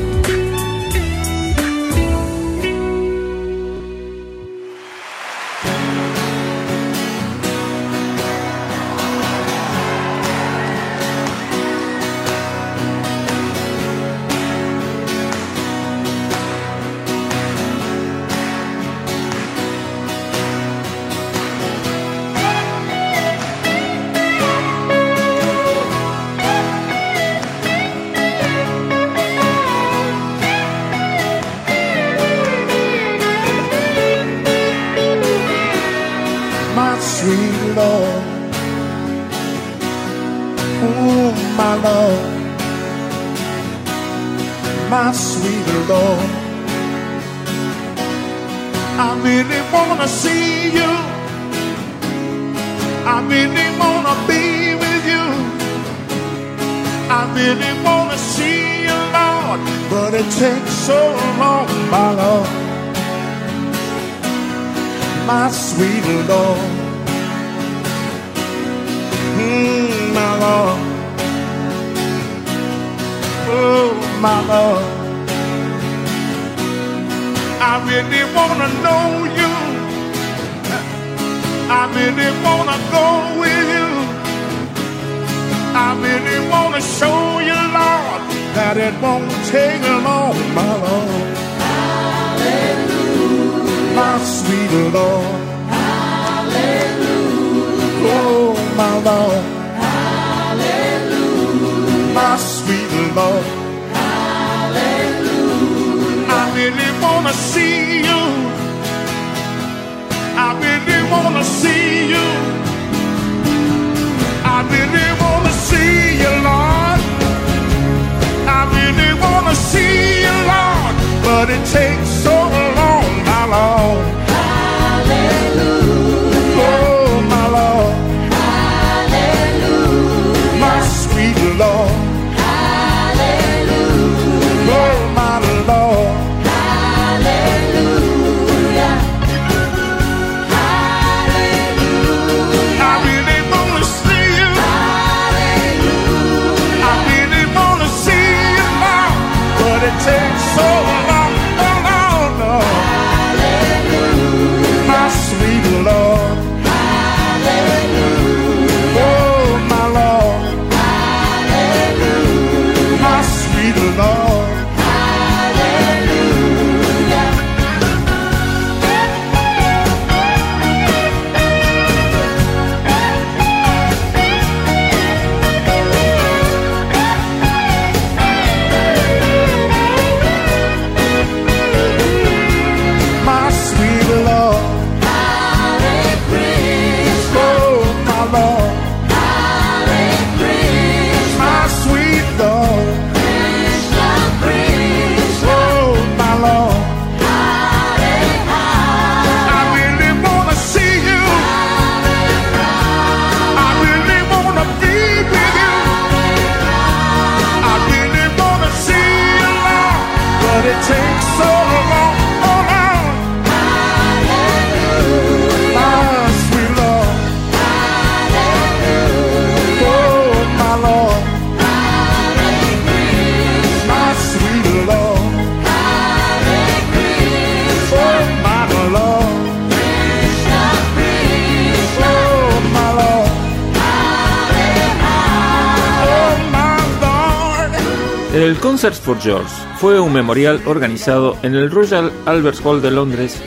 Concerts 238.83 239.07
for 239.07 239.21
George 239.21 239.55
fue 239.79 240.01
un 240.01 240.13
memorial 240.13 240.61
organizado 240.67 241.39
en 241.45 241.55
el 241.55 241.71
Royal 241.71 242.11
Albert 242.27 242.59
Hall 242.65 242.83
de 242.83 242.91
Londres 242.91 243.41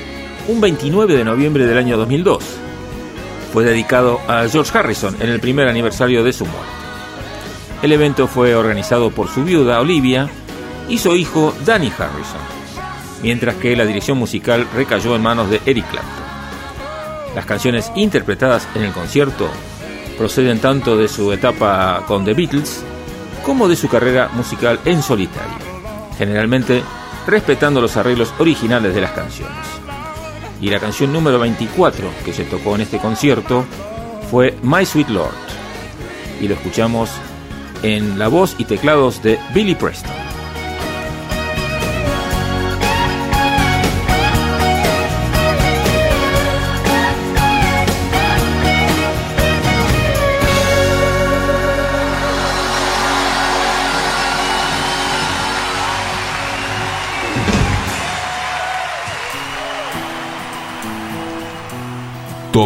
un 0.48 0.62
29 0.62 1.14
de 1.14 1.26
noviembre 1.26 1.68
del 1.68 1.78
año 1.78 1.98
2002. 1.98 2.42
Fue 3.52 3.66
dedicado 3.66 4.22
a 4.30 4.48
George 4.48 4.78
Harrison 4.78 5.14
en 5.20 5.28
el 5.28 5.42
primer 5.42 5.68
aniversario 5.68 6.24
de 6.24 6.32
su 6.32 6.46
muerte. 6.46 6.72
El 7.84 7.92
evento 7.92 8.30
fue 8.30 8.56
organizado 8.56 9.12
por 9.12 9.28
su 9.28 9.44
viuda 9.44 9.82
Olivia 9.82 10.30
y 10.88 11.00
su 11.00 11.14
hijo 11.18 11.54
Danny 11.66 11.88
Harrison, 11.88 12.40
mientras 13.22 13.56
que 13.56 13.76
la 13.76 13.86
dirección 13.86 14.18
musical 14.18 14.66
recayó 14.74 15.18
en 15.18 15.22
manos 15.22 15.50
de 15.50 15.60
Eric 15.66 15.86
Clapton. 15.90 16.24
Las 17.36 17.46
canciones 17.46 17.92
interpretadas 17.98 18.70
en 18.74 18.84
el 18.84 18.94
concierto 18.94 19.50
proceden 20.18 20.60
tanto 20.60 20.96
de 20.96 21.10
su 21.10 21.34
etapa 21.34 22.06
con 22.08 22.24
The 22.24 22.34
Beatles 22.34 22.85
como 23.46 23.68
de 23.68 23.76
su 23.76 23.88
carrera 23.88 24.30
musical 24.34 24.80
en 24.86 25.04
solitario, 25.04 25.54
generalmente 26.18 26.84
respetando 27.28 27.80
los 27.80 27.96
arreglos 27.96 28.34
originales 28.40 28.96
de 28.96 29.02
las 29.02 29.12
canciones. 29.12 29.56
Y 30.60 30.70
la 30.70 30.80
canción 30.80 31.14
número 31.14 31.38
24 31.40 32.10
que 32.24 32.34
se 32.34 32.46
tocó 32.46 32.76
en 32.76 32.82
este 32.82 32.98
concierto 32.98 33.66
fue 34.32 34.58
My 34.64 34.86
Sweet 34.86 35.10
Lord, 35.10 35.36
y 36.42 36.48
lo 36.48 36.56
escuchamos 36.56 37.10
en 37.84 38.18
la 38.18 38.28
voz 38.30 38.56
y 38.58 38.66
teclados 38.66 39.22
de 39.22 39.40
Billy 39.54 39.76
Preston. 39.76 40.15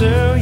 answer 0.00 0.37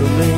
so. 0.00 0.29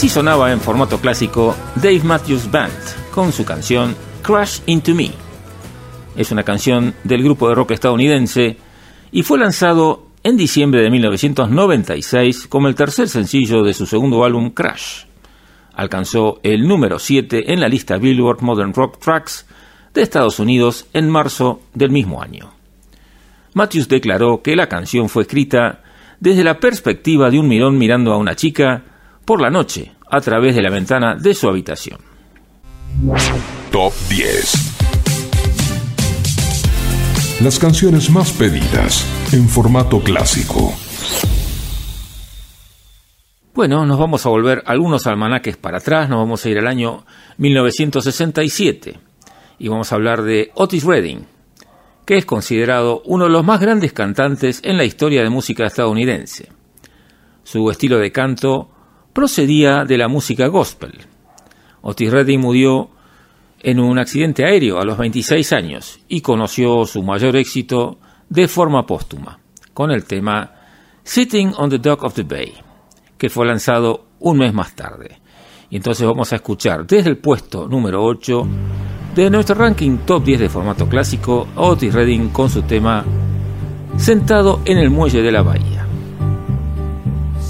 Así 0.00 0.08
sonaba 0.08 0.50
en 0.50 0.62
formato 0.62 0.98
clásico 0.98 1.54
Dave 1.74 2.00
Matthews 2.02 2.50
Band 2.50 2.72
con 3.10 3.32
su 3.32 3.44
canción 3.44 3.94
Crash 4.22 4.60
Into 4.64 4.94
Me. 4.94 5.10
Es 6.16 6.32
una 6.32 6.42
canción 6.42 6.94
del 7.04 7.22
grupo 7.22 7.50
de 7.50 7.54
rock 7.54 7.72
estadounidense 7.72 8.56
y 9.12 9.22
fue 9.24 9.38
lanzado 9.38 10.06
en 10.22 10.38
diciembre 10.38 10.80
de 10.80 10.90
1996 10.90 12.46
como 12.46 12.68
el 12.68 12.76
tercer 12.76 13.10
sencillo 13.10 13.62
de 13.62 13.74
su 13.74 13.84
segundo 13.84 14.24
álbum 14.24 14.52
Crash. 14.52 15.04
Alcanzó 15.74 16.40
el 16.44 16.66
número 16.66 16.98
7 16.98 17.52
en 17.52 17.60
la 17.60 17.68
lista 17.68 17.98
Billboard 17.98 18.40
Modern 18.40 18.72
Rock 18.72 19.00
Tracks 19.00 19.46
de 19.92 20.00
Estados 20.00 20.38
Unidos 20.38 20.86
en 20.94 21.10
marzo 21.10 21.60
del 21.74 21.90
mismo 21.90 22.22
año. 22.22 22.54
Matthews 23.52 23.88
declaró 23.88 24.40
que 24.40 24.56
la 24.56 24.66
canción 24.66 25.10
fue 25.10 25.24
escrita 25.24 25.82
desde 26.20 26.42
la 26.42 26.58
perspectiva 26.58 27.30
de 27.30 27.38
un 27.38 27.48
mirón 27.48 27.76
mirando 27.76 28.14
a 28.14 28.16
una 28.16 28.34
chica 28.34 28.84
por 29.24 29.40
la 29.40 29.50
noche 29.50 29.92
a 30.10 30.20
través 30.20 30.54
de 30.54 30.62
la 30.62 30.70
ventana 30.70 31.14
de 31.14 31.34
su 31.34 31.48
habitación. 31.48 31.98
Top 33.70 33.92
10. 34.08 34.70
Las 37.42 37.58
canciones 37.58 38.10
más 38.10 38.32
pedidas 38.32 39.06
en 39.32 39.48
formato 39.48 40.00
clásico. 40.00 40.74
Bueno, 43.54 43.86
nos 43.86 43.98
vamos 43.98 44.26
a 44.26 44.28
volver 44.28 44.62
algunos 44.66 45.06
almanaques 45.06 45.56
para 45.56 45.78
atrás, 45.78 46.08
nos 46.08 46.18
vamos 46.18 46.44
a 46.44 46.48
ir 46.50 46.58
al 46.58 46.66
año 46.66 47.04
1967 47.38 48.98
y 49.58 49.68
vamos 49.68 49.92
a 49.92 49.94
hablar 49.96 50.22
de 50.22 50.50
Otis 50.54 50.84
Redding, 50.84 51.26
que 52.06 52.16
es 52.16 52.24
considerado 52.24 53.02
uno 53.04 53.24
de 53.24 53.30
los 53.30 53.44
más 53.44 53.60
grandes 53.60 53.92
cantantes 53.92 54.60
en 54.64 54.76
la 54.76 54.84
historia 54.84 55.22
de 55.22 55.30
música 55.30 55.66
estadounidense. 55.66 56.48
Su 57.42 57.70
estilo 57.70 57.98
de 57.98 58.12
canto 58.12 58.70
procedía 59.12 59.84
de 59.84 59.98
la 59.98 60.08
música 60.08 60.46
gospel. 60.46 60.92
Otis 61.82 62.10
Redding 62.10 62.40
murió 62.40 62.90
en 63.62 63.80
un 63.80 63.98
accidente 63.98 64.44
aéreo 64.44 64.80
a 64.80 64.84
los 64.84 64.98
26 64.98 65.52
años 65.52 66.00
y 66.08 66.20
conoció 66.20 66.86
su 66.86 67.02
mayor 67.02 67.36
éxito 67.36 67.98
de 68.28 68.48
forma 68.48 68.86
póstuma, 68.86 69.38
con 69.74 69.90
el 69.90 70.04
tema 70.04 70.54
Sitting 71.02 71.52
on 71.56 71.70
the 71.70 71.78
Dock 71.78 72.04
of 72.04 72.14
the 72.14 72.22
Bay, 72.22 72.54
que 73.18 73.28
fue 73.28 73.46
lanzado 73.46 74.06
un 74.20 74.38
mes 74.38 74.54
más 74.54 74.74
tarde. 74.74 75.18
Y 75.68 75.76
entonces 75.76 76.06
vamos 76.06 76.32
a 76.32 76.36
escuchar 76.36 76.86
desde 76.86 77.10
el 77.10 77.18
puesto 77.18 77.68
número 77.68 78.04
8 78.04 78.46
de 79.14 79.30
nuestro 79.30 79.56
ranking 79.56 79.98
top 79.98 80.24
10 80.24 80.40
de 80.40 80.48
formato 80.48 80.88
clásico, 80.88 81.48
Otis 81.56 81.92
Redding 81.92 82.30
con 82.30 82.48
su 82.48 82.62
tema 82.62 83.04
Sentado 83.96 84.60
en 84.64 84.78
el 84.78 84.90
muelle 84.90 85.20
de 85.20 85.32
la 85.32 85.42
bahía. 85.42 85.79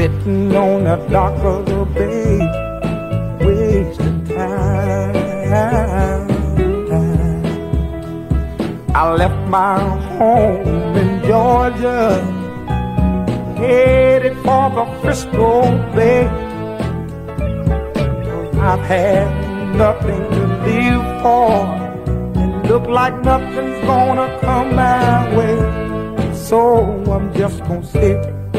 sitting 0.00 0.56
on 0.56 0.84
the 0.84 0.96
dock 1.10 1.38
of 1.44 1.66
the 1.66 1.84
bay, 1.96 2.38
wasting 3.44 4.24
time. 4.24 5.16
I 8.94 9.12
left 9.20 9.42
my 9.50 9.78
home 10.16 10.96
in 11.02 11.10
Georgia, 11.28 12.02
headed 13.58 14.36
for 14.44 14.64
the 14.78 14.86
Frisco 15.02 15.50
Bay. 15.94 16.24
I've 18.70 18.84
had 18.94 19.28
nothing 19.84 20.22
to 20.36 20.42
live 20.66 21.06
for 21.22 21.52
and 22.40 22.68
Look 22.70 22.86
like 22.86 23.16
nothing's 23.22 23.84
gonna 23.84 24.28
come 24.40 24.76
my 24.76 25.36
way. 25.36 25.56
So 26.48 26.58
I'm 27.14 27.34
just 27.34 27.58
gonna 27.64 27.84
sit 27.84 28.39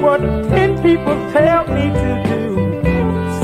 What 0.00 0.20
ten 0.20 0.80
people 0.80 1.14
tell 1.32 1.66
me 1.68 1.90
to 1.90 2.22
do, 2.26 2.42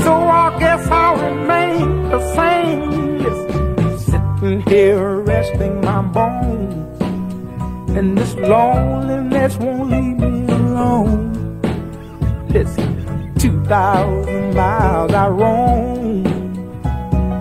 so 0.03 0.13
I 0.13 0.57
guess 0.59 0.87
I'll 0.87 1.17
remain 1.17 2.09
the 2.09 2.19
same. 2.33 3.99
Sitting 3.99 4.61
here 4.61 5.19
resting 5.19 5.81
my 5.81 6.01
bones, 6.01 7.01
and 7.97 8.17
this 8.17 8.33
loneliness 8.35 9.57
won't 9.57 9.91
leave 9.91 10.17
me 10.17 10.53
alone. 10.53 11.61
Listen, 12.49 13.33
two 13.37 13.63
thousand 13.65 14.55
miles 14.55 15.13
I 15.13 15.27
roam 15.27 16.23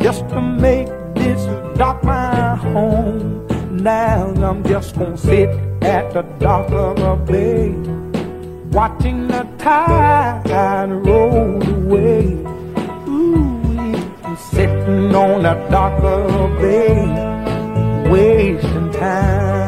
just 0.01 0.29
to 0.31 0.41
make 0.41 0.89
this 1.15 1.41
dock 1.79 2.03
my 2.05 2.57
home 2.57 3.47
now 3.71 4.33
I'm 4.43 4.65
just 4.65 4.97
gonna 4.97 5.17
sit 5.17 5.49
at 5.83 6.13
the 6.13 6.23
dock 6.41 6.71
of 6.71 6.99
a 6.99 7.17
bay, 7.17 7.75
watching 8.75 9.29
the 9.29 9.45
tide 9.57 10.91
roll 11.07 11.63
away. 11.63 12.25
Ooh, 13.07 14.09
sitting 14.51 15.15
on 15.15 15.47
a 15.47 15.55
of 16.05 16.61
bay, 16.61 18.11
wasting 18.11 18.91
time. 18.91 19.64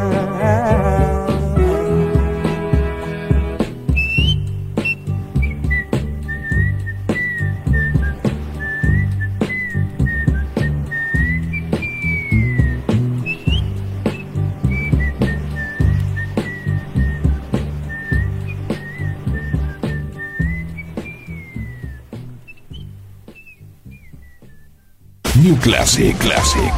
New 25.47 25.57
Classic 25.61 26.19
Classic. 26.19 26.73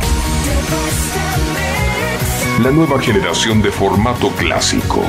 La 2.62 2.70
nueva 2.70 3.00
generación 3.00 3.62
de 3.62 3.70
formato 3.70 4.28
clásico. 4.32 5.02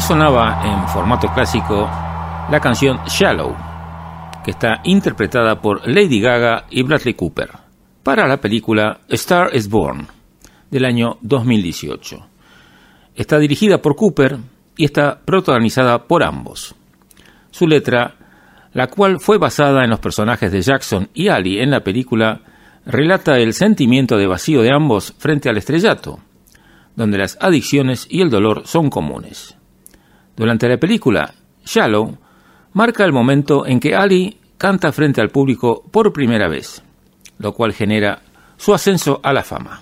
Sonaba 0.00 0.60
en 0.64 0.88
formato 0.88 1.28
clásico 1.28 1.88
la 2.50 2.58
canción 2.60 2.98
Shallow, 3.06 3.54
que 4.44 4.50
está 4.50 4.80
interpretada 4.82 5.60
por 5.60 5.86
Lady 5.88 6.20
Gaga 6.20 6.66
y 6.68 6.82
Bradley 6.82 7.14
Cooper, 7.14 7.50
para 8.02 8.26
la 8.26 8.38
película 8.38 9.00
Star 9.08 9.54
is 9.54 9.68
Born, 9.68 10.08
del 10.70 10.84
año 10.84 11.18
2018. 11.22 12.18
Está 13.14 13.38
dirigida 13.38 13.78
por 13.78 13.94
Cooper 13.94 14.38
y 14.76 14.84
está 14.84 15.20
protagonizada 15.24 16.06
por 16.06 16.24
ambos. 16.24 16.74
Su 17.50 17.66
letra, 17.66 18.16
la 18.72 18.88
cual 18.88 19.20
fue 19.20 19.38
basada 19.38 19.84
en 19.84 19.90
los 19.90 20.00
personajes 20.00 20.50
de 20.50 20.60
Jackson 20.60 21.08
y 21.14 21.28
Ali 21.28 21.60
en 21.60 21.70
la 21.70 21.84
película, 21.84 22.40
relata 22.84 23.36
el 23.36 23.54
sentimiento 23.54 24.16
de 24.18 24.26
vacío 24.26 24.60
de 24.60 24.72
ambos 24.74 25.14
frente 25.18 25.48
al 25.48 25.56
estrellato, 25.56 26.18
donde 26.96 27.18
las 27.18 27.38
adicciones 27.40 28.06
y 28.10 28.22
el 28.22 28.30
dolor 28.30 28.66
son 28.66 28.90
comunes. 28.90 29.56
Durante 30.36 30.68
la 30.68 30.78
película, 30.78 31.34
Shallow 31.64 32.18
marca 32.72 33.04
el 33.04 33.12
momento 33.12 33.66
en 33.66 33.80
que 33.80 33.94
Ali 33.94 34.38
canta 34.58 34.92
frente 34.92 35.20
al 35.20 35.30
público 35.30 35.84
por 35.90 36.12
primera 36.12 36.48
vez, 36.48 36.82
lo 37.38 37.52
cual 37.52 37.72
genera 37.72 38.22
su 38.56 38.74
ascenso 38.74 39.20
a 39.22 39.32
la 39.32 39.42
fama. 39.42 39.80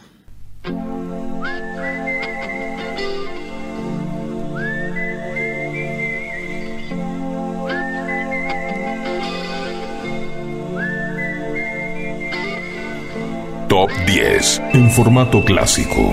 Top 13.69 13.91
10 14.07 14.63
en 14.75 14.91
formato 14.91 15.43
clásico. 15.45 16.13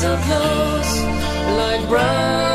So 0.00 0.16
close, 0.16 1.02
like 1.56 1.88
brothers? 1.88 2.47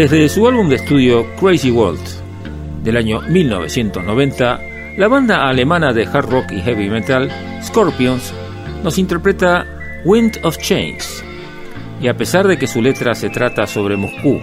Desde 0.00 0.30
su 0.30 0.48
álbum 0.48 0.70
de 0.70 0.76
estudio 0.76 1.26
Crazy 1.38 1.70
World 1.70 2.00
del 2.82 2.96
año 2.96 3.20
1990, 3.20 4.60
la 4.96 5.08
banda 5.08 5.46
alemana 5.46 5.92
de 5.92 6.06
hard 6.06 6.30
rock 6.30 6.52
y 6.52 6.62
heavy 6.62 6.88
metal 6.88 7.30
Scorpions 7.62 8.32
nos 8.82 8.96
interpreta 8.96 9.66
Wind 10.06 10.38
of 10.42 10.56
Change. 10.56 11.04
Y 12.00 12.08
a 12.08 12.16
pesar 12.16 12.48
de 12.48 12.56
que 12.56 12.66
su 12.66 12.80
letra 12.80 13.14
se 13.14 13.28
trata 13.28 13.66
sobre 13.66 13.98
Moscú 13.98 14.40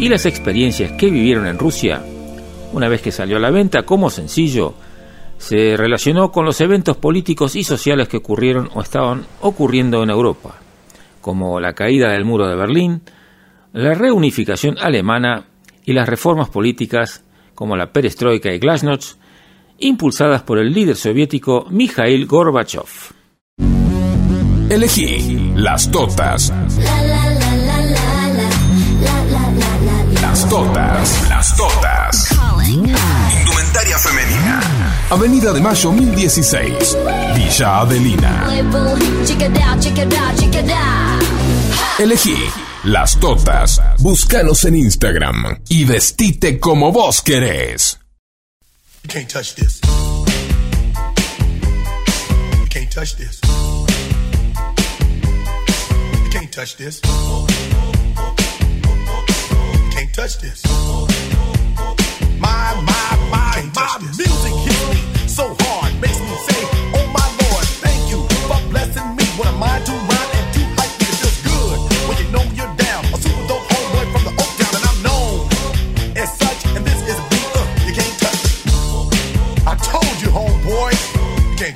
y 0.00 0.08
las 0.08 0.26
experiencias 0.26 0.90
que 0.98 1.12
vivieron 1.12 1.46
en 1.46 1.60
Rusia, 1.60 2.02
una 2.72 2.88
vez 2.88 3.02
que 3.02 3.12
salió 3.12 3.36
a 3.36 3.40
la 3.40 3.52
venta 3.52 3.84
como 3.84 4.10
sencillo, 4.10 4.74
se 5.38 5.76
relacionó 5.76 6.32
con 6.32 6.44
los 6.44 6.60
eventos 6.60 6.96
políticos 6.96 7.54
y 7.54 7.62
sociales 7.62 8.08
que 8.08 8.16
ocurrieron 8.16 8.68
o 8.74 8.82
estaban 8.82 9.26
ocurriendo 9.42 10.02
en 10.02 10.10
Europa, 10.10 10.56
como 11.20 11.60
la 11.60 11.72
caída 11.72 12.10
del 12.10 12.24
muro 12.24 12.48
de 12.48 12.56
Berlín, 12.56 13.02
la 13.72 13.94
reunificación 13.94 14.76
alemana 14.78 15.46
y 15.84 15.92
las 15.92 16.08
reformas 16.08 16.48
políticas 16.48 17.24
como 17.54 17.76
la 17.76 17.92
perestroika 17.92 18.52
y 18.52 18.58
glasnost, 18.58 19.18
impulsadas 19.78 20.42
por 20.42 20.58
el 20.58 20.72
líder 20.72 20.96
soviético 20.96 21.66
Mikhail 21.70 22.26
Gorbachev. 22.26 22.84
Elegí 24.68 25.52
las 25.54 25.90
totas. 25.90 26.52
Las 30.22 30.48
totas. 30.48 31.28
Las 31.28 31.56
totas. 31.56 32.38
Indumentaria 32.66 33.98
femenina. 33.98 34.60
Avenida 35.10 35.52
de 35.52 35.60
Mayo 35.60 35.92
1016. 35.92 36.98
Villa 37.36 37.80
Adelina. 37.80 38.48
Elegí 41.98 42.36
las 42.84 43.18
totas. 43.20 43.80
Búscanos 43.98 44.64
en 44.64 44.76
Instagram 44.76 45.62
y 45.68 45.84
vestite 45.84 46.58
como 46.58 46.92
vos 46.92 47.22
querés. 47.22 47.98
You 49.04 49.08
can't 49.08 49.28
touch 49.28 49.54
this. 49.54 49.80
You 52.60 52.66
can't 52.70 52.90
touch 52.90 53.16
this. 53.16 53.40
You 56.24 56.30
can't 56.30 56.52
touch 56.52 56.76
this. 56.76 57.00
You 57.02 57.46
can't 59.90 60.14
touch 60.14 60.38
this. 60.38 61.11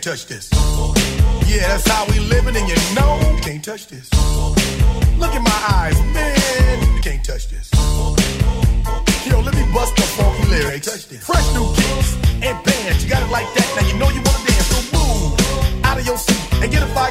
Touch 0.07 0.27
this. 0.27 0.49
Yeah, 1.51 1.67
that's 1.67 1.89
how 1.89 2.07
we 2.07 2.21
living, 2.21 2.55
and 2.55 2.69
you 2.69 2.77
know 2.95 3.19
you 3.35 3.43
can't 3.43 3.65
touch 3.65 3.89
this. 3.89 4.09
Look 5.19 5.35
in 5.35 5.43
my 5.43 5.61
eyes, 5.67 5.99
man, 6.15 6.95
you 6.95 7.01
can't 7.03 7.25
touch 7.25 7.49
this. 7.49 7.69
Yo, 9.27 9.41
let 9.41 9.53
me 9.53 9.67
bust 9.75 9.97
the 9.97 10.03
funky 10.15 10.47
lyrics. 10.47 10.87
Fresh 11.27 11.53
new 11.55 11.67
kicks 11.75 12.15
and 12.41 12.55
bands, 12.63 13.03
you 13.03 13.11
got 13.11 13.21
it 13.27 13.33
like 13.33 13.53
that. 13.55 13.67
Now 13.75 13.89
you 13.89 13.99
know 13.99 14.09
you 14.11 14.23
wanna 14.23 14.47
dance, 14.47 14.67
so 14.71 14.79
move 14.95 15.85
out 15.85 15.99
of 15.99 16.07
your 16.07 16.19
seat 16.19 16.63
and 16.63 16.71
get 16.71 16.85
a 16.85 16.91
fire 16.95 17.11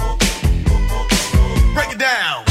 Break 1.73 1.91
it 1.93 1.99
down. 1.99 2.50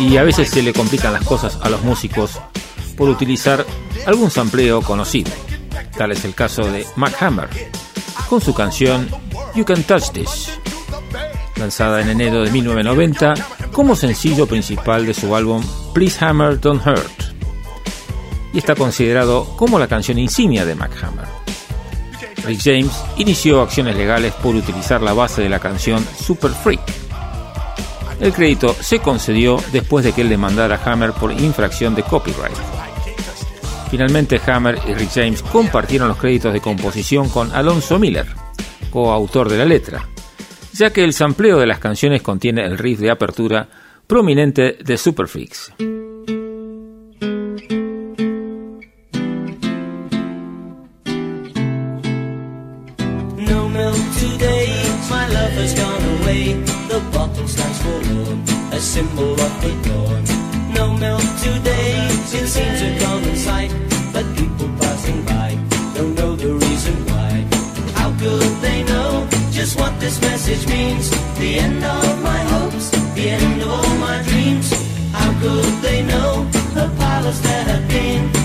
Y 0.00 0.16
a 0.16 0.24
veces 0.24 0.48
se 0.48 0.62
le 0.62 0.72
complican 0.72 1.12
las 1.12 1.24
cosas 1.24 1.58
a 1.62 1.68
los 1.68 1.82
músicos 1.82 2.40
por 2.96 3.08
utilizar 3.08 3.64
algún 4.06 4.30
sampleo 4.30 4.82
conocido. 4.82 5.30
Tal 5.96 6.12
es 6.12 6.24
el 6.24 6.34
caso 6.34 6.62
de 6.62 6.86
Mac 6.96 7.22
Hammer, 7.22 7.48
con 8.28 8.40
su 8.40 8.54
canción 8.54 9.08
You 9.54 9.64
Can 9.64 9.82
Touch 9.84 10.10
This, 10.10 10.58
lanzada 11.56 12.00
en 12.00 12.08
enero 12.08 12.42
de 12.42 12.50
1990 12.50 13.34
como 13.72 13.94
sencillo 13.94 14.46
principal 14.46 15.06
de 15.06 15.14
su 15.14 15.36
álbum 15.36 15.62
Please 15.92 16.24
Hammer 16.24 16.58
Don't 16.58 16.84
Hurt, 16.86 17.22
y 18.52 18.58
está 18.58 18.74
considerado 18.74 19.56
como 19.56 19.78
la 19.78 19.86
canción 19.86 20.18
insignia 20.18 20.64
de 20.64 20.74
Mac 20.74 20.92
Hammer. 21.02 21.26
Rick 22.44 22.60
James 22.64 22.92
inició 23.18 23.60
acciones 23.60 23.96
legales 23.96 24.32
por 24.34 24.54
utilizar 24.54 25.02
la 25.02 25.12
base 25.12 25.42
de 25.42 25.50
la 25.50 25.58
canción 25.58 26.04
Super 26.18 26.50
Freak. 26.50 26.80
El 28.20 28.34
crédito 28.34 28.74
se 28.74 28.98
concedió 28.98 29.56
después 29.72 30.04
de 30.04 30.12
que 30.12 30.20
él 30.20 30.28
demandara 30.28 30.76
a 30.76 30.92
Hammer 30.92 31.12
por 31.12 31.32
infracción 31.32 31.94
de 31.94 32.02
copyright. 32.02 32.56
Finalmente 33.90 34.40
Hammer 34.46 34.78
y 34.86 34.94
Rick 34.94 35.10
James 35.14 35.42
compartieron 35.42 36.08
los 36.08 36.18
créditos 36.18 36.52
de 36.52 36.60
composición 36.60 37.28
con 37.30 37.50
Alonso 37.52 37.98
Miller, 37.98 38.26
coautor 38.90 39.48
de 39.48 39.58
la 39.58 39.64
letra, 39.64 40.06
ya 40.74 40.92
que 40.92 41.02
el 41.02 41.14
sampleo 41.14 41.58
de 41.58 41.66
las 41.66 41.78
canciones 41.78 42.22
contiene 42.22 42.64
el 42.64 42.78
riff 42.78 43.00
de 43.00 43.10
apertura 43.10 43.68
prominente 44.06 44.76
de 44.84 44.96
Superfix. 44.96 45.72
Symbol 59.00 59.32
of 59.32 59.52
the 59.62 59.72
dawn. 59.88 60.22
No 60.74 60.86
milk 61.04 61.24
today, 61.46 61.92
it 62.38 62.48
seems 62.54 62.80
a 62.88 62.90
common 63.04 63.36
sight. 63.36 63.72
But 64.12 64.24
people 64.36 64.68
passing 64.80 65.20
by 65.24 65.48
don't 65.94 66.14
know 66.20 66.36
the 66.36 66.52
reason 66.66 66.94
why. 67.10 67.32
How 67.98 68.10
could 68.22 68.52
they 68.66 68.82
know 68.90 69.26
just 69.50 69.78
what 69.80 69.92
this 70.00 70.20
message 70.20 70.64
means? 70.68 71.06
The 71.38 71.50
end 71.66 71.82
of 71.82 72.22
my 72.30 72.40
hopes, 72.54 72.86
the 73.16 73.26
end 73.38 73.62
of 73.62 73.70
all 73.76 73.94
my 74.08 74.18
dreams. 74.28 74.68
How 75.18 75.30
could 75.42 75.72
they 75.86 76.00
know 76.02 76.44
the 76.78 76.86
palace 76.98 77.40
that 77.48 77.64
had 77.72 77.84
been 77.88 78.39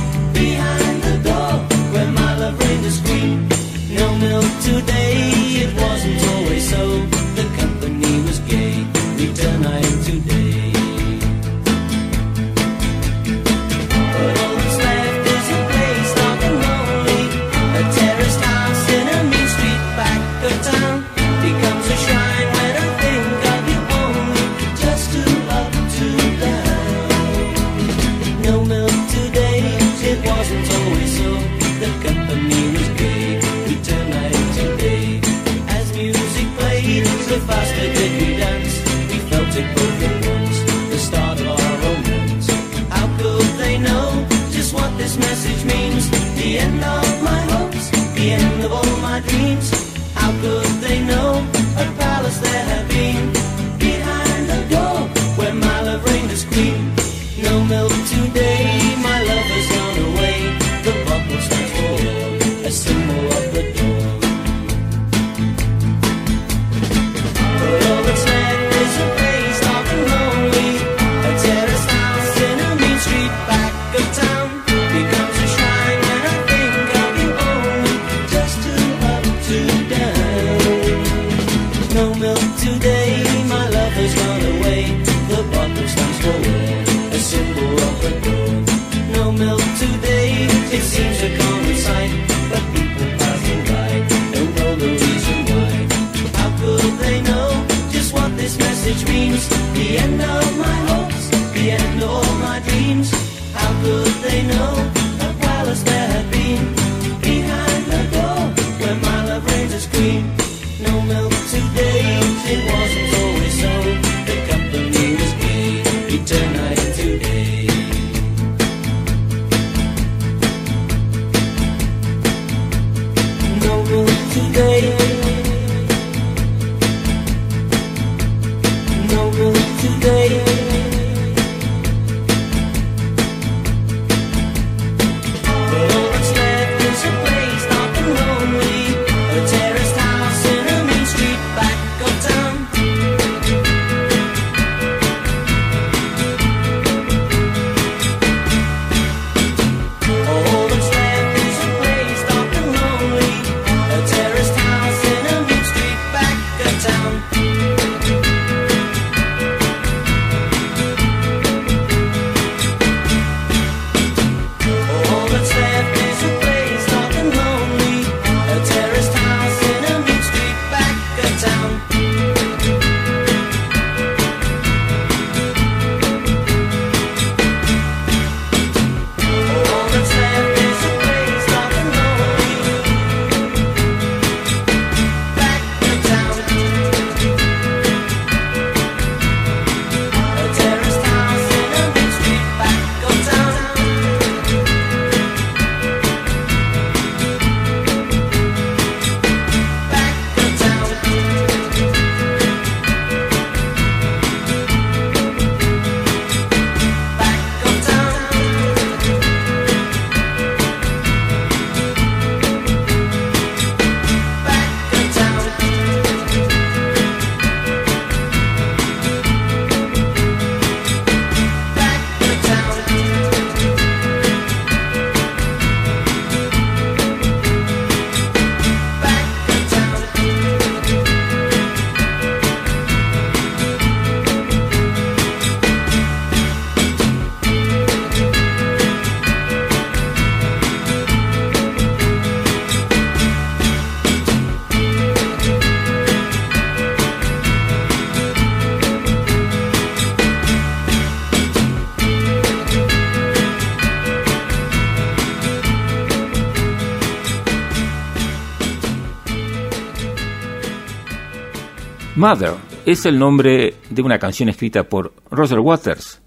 Mother 262.27 262.55
es 262.87 263.05
el 263.05 263.19
nombre 263.19 263.75
de 263.87 264.01
una 264.01 264.17
canción 264.17 264.49
escrita 264.49 264.89
por 264.89 265.13
Roger 265.29 265.59
Waters 265.59 266.23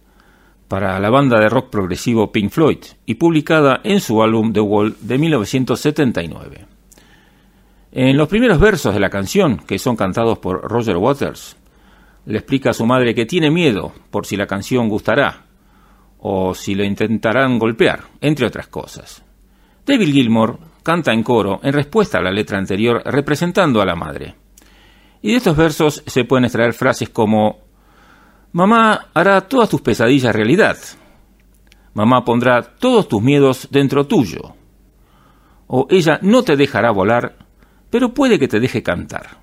para 0.69 1.01
la 1.01 1.11
banda 1.11 1.41
de 1.41 1.49
rock 1.49 1.70
progresivo 1.70 2.31
Pink 2.31 2.53
Floyd 2.53 2.79
y 3.05 3.16
publicada 3.16 3.81
en 3.83 3.99
su 3.99 4.23
álbum 4.23 4.53
The 4.53 4.61
Wall 4.61 4.95
de 5.01 5.19
1979. 5.19 6.66
En 7.91 8.16
los 8.16 8.29
primeros 8.29 8.61
versos 8.61 8.95
de 8.95 9.01
la 9.01 9.11
canción, 9.11 9.57
que 9.57 9.81
son 9.81 9.97
cantados 9.97 10.39
por 10.39 10.62
Roger 10.70 10.99
Waters, 10.99 11.57
le 12.27 12.39
explica 12.39 12.70
a 12.70 12.75
su 12.75 12.87
madre 12.87 13.12
que 13.12 13.27
tiene 13.27 13.51
miedo 13.51 13.93
por 14.12 14.25
si 14.25 14.37
la 14.37 14.47
canción 14.47 14.89
gustará 14.89 15.47
o 16.20 16.55
si 16.55 16.77
lo 16.77 16.85
intentarán 16.85 17.59
golpear, 17.59 18.05
entre 18.20 18.47
otras 18.47 18.69
cosas. 18.69 19.25
David 19.85 20.12
Gilmour 20.12 20.61
canta 20.85 21.12
en 21.12 21.25
coro 21.25 21.59
en 21.65 21.73
respuesta 21.73 22.19
a 22.19 22.23
la 22.23 22.31
letra 22.31 22.57
anterior 22.57 23.03
representando 23.05 23.83
a 23.83 23.85
la 23.85 23.97
madre. 23.97 24.37
Y 25.23 25.32
de 25.32 25.36
estos 25.36 25.57
versos 25.57 26.03
se 26.07 26.24
pueden 26.24 26.45
extraer 26.45 26.73
frases 26.73 27.09
como 27.09 27.69
Mamá 28.53 29.09
hará 29.12 29.43
todas 29.43 29.69
tus 29.69 29.82
pesadillas 29.82 30.35
realidad. 30.35 30.78
Mamá 31.93 32.24
pondrá 32.24 32.62
todos 32.62 33.07
tus 33.07 33.23
miedos 33.23 33.69
dentro 33.70 34.07
tuyo. 34.07 34.55
O 35.66 35.86
ella 35.90 36.19
no 36.23 36.43
te 36.43 36.57
dejará 36.57 36.90
volar, 36.90 37.36
pero 37.90 38.15
puede 38.15 38.39
que 38.39 38.49
te 38.49 38.59
deje 38.59 38.82
cantar. 38.82 39.39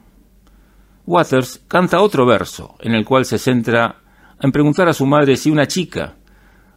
Waters 1.05 1.61
canta 1.67 2.01
otro 2.01 2.25
verso, 2.25 2.75
en 2.79 2.95
el 2.95 3.05
cual 3.05 3.25
se 3.25 3.37
centra 3.37 4.01
en 4.41 4.51
preguntar 4.51 4.89
a 4.89 4.93
su 4.93 5.05
madre 5.05 5.37
si 5.37 5.51
una 5.51 5.67
chica, 5.67 6.15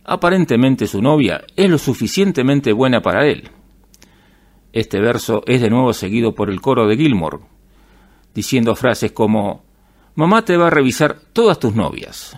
aparentemente 0.05 0.87
su 0.87 1.01
novia, 1.01 1.45
es 1.57 1.71
lo 1.71 1.79
suficientemente 1.79 2.73
buena 2.73 3.01
para 3.01 3.27
él. 3.27 3.51
Este 4.73 5.01
verso 5.01 5.43
es 5.47 5.63
de 5.63 5.71
nuevo 5.71 5.95
seguido 5.95 6.35
por 6.35 6.51
el 6.51 6.61
coro 6.61 6.87
de 6.87 6.97
Gilmore, 6.97 7.39
diciendo 8.35 8.75
frases 8.75 9.13
como 9.13 9.65
Mamá 10.15 10.45
te 10.45 10.57
va 10.57 10.67
a 10.67 10.71
revisar 10.71 11.17
todas 11.33 11.61
tus 11.61 11.75
novias. 11.75 12.37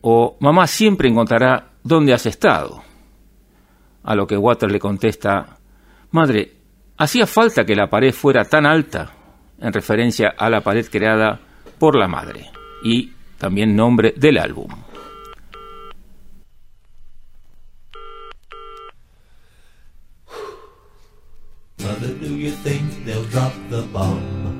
O 0.00 0.38
mamá 0.40 0.66
siempre 0.66 1.10
encontrará 1.10 1.72
dónde 1.82 2.14
has 2.14 2.24
estado. 2.24 2.82
A 4.02 4.14
lo 4.14 4.26
que 4.26 4.36
Waters 4.36 4.72
le 4.72 4.78
contesta, 4.78 5.58
Madre, 6.12 6.56
hacía 6.96 7.26
falta 7.26 7.64
que 7.64 7.76
la 7.76 7.90
pared 7.90 8.12
fuera 8.12 8.44
tan 8.44 8.64
alta 8.64 9.12
en 9.60 9.72
referencia 9.72 10.34
a 10.36 10.48
la 10.48 10.62
pared 10.62 10.86
creada 10.90 11.38
por 11.78 11.96
la 11.96 12.08
madre 12.08 12.50
y 12.82 13.12
también 13.38 13.76
nombre 13.76 14.14
del 14.16 14.38
álbum. 14.38 14.68
Mother? 23.92 24.59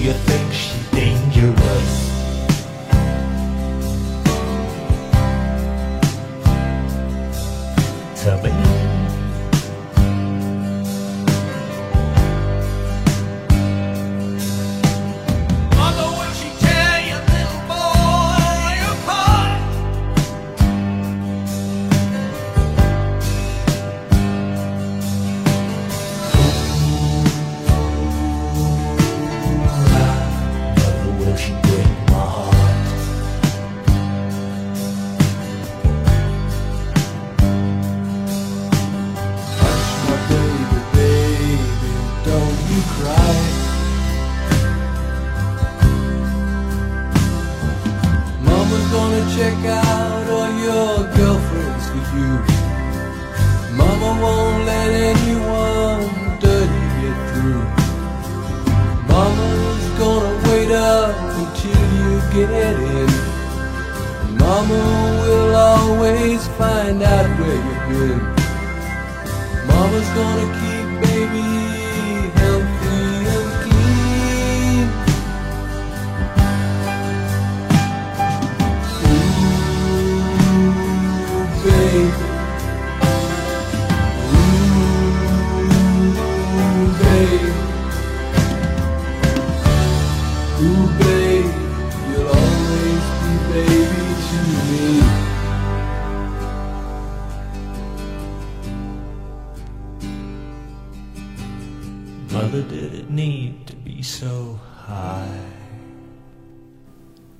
you 0.00 0.12
think 0.12 0.52
she's 0.52 0.90
dangerous? 0.92 2.07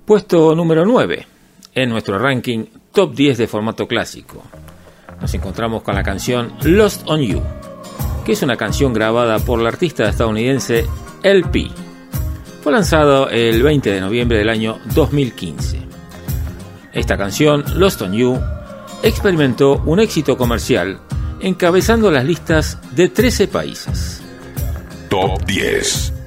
Puesto 0.08 0.54
número 0.54 0.86
9 0.86 1.26
en 1.74 1.90
nuestro 1.90 2.18
ranking 2.18 2.64
top 2.94 3.14
10 3.14 3.36
de 3.36 3.46
formato 3.46 3.86
clásico. 3.86 4.42
Nos 5.20 5.34
encontramos 5.34 5.82
con 5.82 5.94
la 5.94 6.02
canción 6.02 6.54
Lost 6.62 7.02
on 7.04 7.20
You, 7.20 7.42
que 8.24 8.32
es 8.32 8.42
una 8.42 8.56
canción 8.56 8.94
grabada 8.94 9.38
por 9.38 9.60
la 9.60 9.68
artista 9.68 10.08
estadounidense 10.08 10.86
LP. 11.22 11.68
Fue 12.62 12.72
lanzado 12.72 13.28
el 13.28 13.62
20 13.62 13.92
de 13.92 14.00
noviembre 14.00 14.38
del 14.38 14.48
año 14.48 14.78
2015. 14.94 15.78
Esta 16.94 17.18
canción, 17.18 17.62
Lost 17.74 18.00
on 18.00 18.14
You, 18.14 18.40
experimentó 19.02 19.82
un 19.84 20.00
éxito 20.00 20.38
comercial 20.38 21.00
encabezando 21.42 22.10
las 22.10 22.24
listas 22.24 22.78
de 22.96 23.10
13 23.10 23.48
países. 23.48 24.22
Top 25.10 25.44
10 25.44 26.17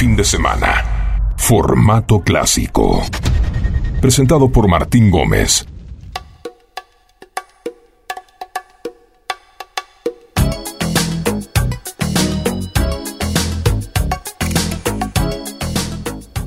fin 0.00 0.16
de 0.16 0.24
semana. 0.24 1.34
Formato 1.36 2.20
clásico. 2.20 3.02
Presentado 4.00 4.50
por 4.50 4.66
Martín 4.66 5.10
Gómez. 5.10 5.66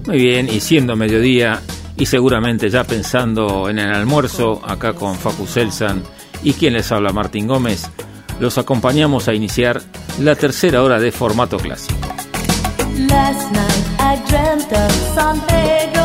Muy 0.07 0.17
bien, 0.17 0.49
y 0.49 0.59
siendo 0.59 0.95
mediodía 0.95 1.61
y 1.95 2.07
seguramente 2.07 2.71
ya 2.71 2.85
pensando 2.85 3.69
en 3.69 3.77
el 3.77 3.93
almuerzo, 3.93 4.63
acá 4.65 4.93
con 4.93 5.13
Facu 5.13 5.45
Selsan 5.45 6.01
y 6.41 6.53
quien 6.53 6.73
les 6.73 6.91
habla 6.91 7.13
Martín 7.13 7.45
Gómez, 7.45 7.87
los 8.39 8.57
acompañamos 8.57 9.27
a 9.27 9.35
iniciar 9.35 9.79
la 10.19 10.33
tercera 10.33 10.81
hora 10.81 10.99
de 10.99 11.11
formato 11.11 11.57
clásico. 11.57 12.12
Last 12.95 13.51
night 13.51 13.85
I 13.99 14.23
dreamt 14.27 14.71
of 14.71 14.91
San 15.15 15.41
Pedro. 15.47 16.02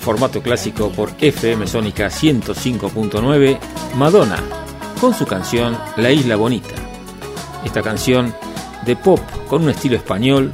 Formato 0.00 0.42
clásico 0.42 0.90
por 0.90 1.12
FM 1.20 1.66
Sónica 1.66 2.08
105.9 2.08 3.58
Madonna 3.96 4.42
con 5.00 5.14
su 5.14 5.26
canción 5.26 5.78
La 5.96 6.10
Isla 6.10 6.36
Bonita. 6.36 6.74
Esta 7.64 7.82
canción 7.82 8.34
de 8.84 8.96
pop 8.96 9.20
con 9.48 9.62
un 9.62 9.70
estilo 9.70 9.96
español 9.96 10.52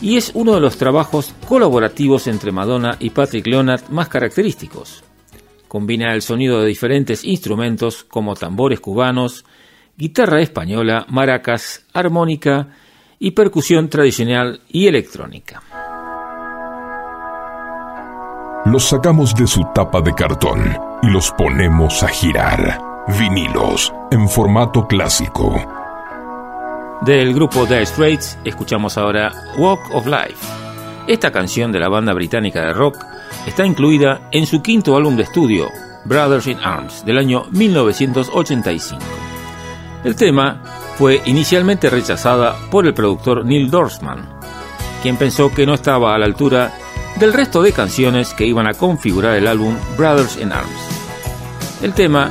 y 0.00 0.16
es 0.16 0.30
uno 0.34 0.54
de 0.54 0.60
los 0.60 0.76
trabajos 0.76 1.34
colaborativos 1.46 2.26
entre 2.26 2.52
Madonna 2.52 2.96
y 2.98 3.10
Patrick 3.10 3.46
Leonard 3.46 3.88
más 3.90 4.08
característicos. 4.08 5.04
Combina 5.68 6.14
el 6.14 6.22
sonido 6.22 6.60
de 6.60 6.68
diferentes 6.68 7.24
instrumentos 7.24 8.04
como 8.04 8.34
tambores 8.34 8.80
cubanos, 8.80 9.44
guitarra 9.96 10.40
española, 10.40 11.06
maracas, 11.08 11.84
armónica 11.92 12.68
y 13.18 13.32
percusión 13.32 13.88
tradicional 13.88 14.60
y 14.68 14.86
electrónica. 14.86 15.62
Los 18.76 18.90
sacamos 18.90 19.34
de 19.34 19.46
su 19.46 19.64
tapa 19.74 20.02
de 20.02 20.14
cartón 20.14 20.76
y 21.02 21.06
los 21.06 21.30
ponemos 21.30 22.02
a 22.02 22.08
girar. 22.08 22.78
Vinilos 23.18 23.90
en 24.10 24.28
formato 24.28 24.86
clásico. 24.86 25.54
Del 27.00 27.32
grupo 27.32 27.66
The 27.66 27.86
Straits 27.86 28.38
escuchamos 28.44 28.98
ahora 28.98 29.32
Walk 29.56 29.80
of 29.94 30.04
Life. 30.04 30.36
Esta 31.06 31.32
canción 31.32 31.72
de 31.72 31.80
la 31.80 31.88
banda 31.88 32.12
británica 32.12 32.66
de 32.66 32.74
rock 32.74 33.02
está 33.46 33.64
incluida 33.64 34.28
en 34.30 34.44
su 34.44 34.60
quinto 34.60 34.94
álbum 34.94 35.16
de 35.16 35.22
estudio, 35.22 35.70
Brothers 36.04 36.46
in 36.46 36.58
Arms, 36.62 37.02
del 37.06 37.16
año 37.16 37.46
1985. 37.52 39.02
El 40.04 40.16
tema 40.16 40.62
fue 40.98 41.22
inicialmente 41.24 41.88
rechazada 41.88 42.54
por 42.70 42.84
el 42.84 42.92
productor 42.92 43.42
Neil 43.42 43.70
Dorsman, 43.70 44.28
quien 45.02 45.16
pensó 45.16 45.50
que 45.50 45.64
no 45.64 45.72
estaba 45.72 46.14
a 46.14 46.18
la 46.18 46.26
altura 46.26 46.74
del 47.18 47.32
resto 47.32 47.62
de 47.62 47.72
canciones 47.72 48.34
que 48.34 48.46
iban 48.46 48.66
a 48.66 48.74
configurar 48.74 49.36
el 49.36 49.46
álbum 49.46 49.76
Brothers 49.96 50.36
in 50.36 50.52
Arms. 50.52 50.70
El 51.82 51.92
tema 51.92 52.28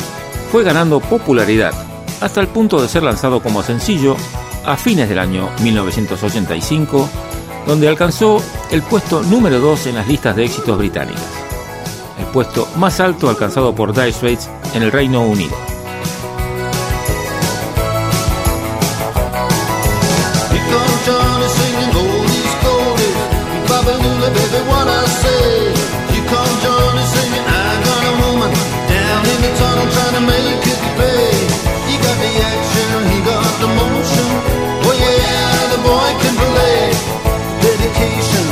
fue 0.52 0.64
ganando 0.64 1.00
popularidad 1.00 1.74
hasta 2.22 2.42
el 2.42 2.48
punto 2.48 2.82
de 2.82 2.88
ser 2.88 3.04
lanzado 3.04 3.42
como 3.42 3.64
sencillo 3.64 4.16
a 4.66 4.78
fines 4.78 5.10
del 5.10 5.20
año 5.20 5.50
1985, 5.62 7.10
donde 7.68 7.88
alcanzó 7.88 8.42
el 8.72 8.82
puesto 8.82 9.22
número 9.24 9.60
2 9.60 9.88
en 9.88 9.96
las 9.96 10.08
listas 10.08 10.36
de 10.36 10.46
éxitos 10.46 10.78
británicas, 10.78 11.24
el 12.20 12.26
puesto 12.28 12.68
más 12.78 13.00
alto 13.00 13.30
alcanzado 13.30 13.74
por 13.76 13.94
Dire 13.94 14.12
Straits 14.12 14.50
en 14.74 14.84
el 14.84 14.92
Reino 14.92 15.22
Unido. 15.24 15.75
baby, 24.34 24.62
what 24.70 24.88
I 24.88 25.04
say. 25.22 25.70
You 26.16 26.22
singing, 27.14 27.46
I 27.46 27.68
got 27.86 28.02
a 28.10 28.14
woman 28.26 28.52
down 28.90 29.22
in 29.30 29.40
the 29.46 29.52
tunnel 29.60 29.88
trying 29.94 30.16
to 30.18 30.24
make 30.26 30.64
pay. 30.98 31.30
He 31.86 31.96
got 32.02 32.18
the 32.18 32.32
action, 32.50 32.90
he 33.14 33.20
got 33.22 33.54
the 33.62 33.70
motion. 33.70 34.30
Oh 34.88 34.96
yeah, 34.98 35.70
the 35.74 35.80
boy 35.86 36.10
can 36.22 36.36
play. 36.42 36.82
Dedication, 37.62 38.46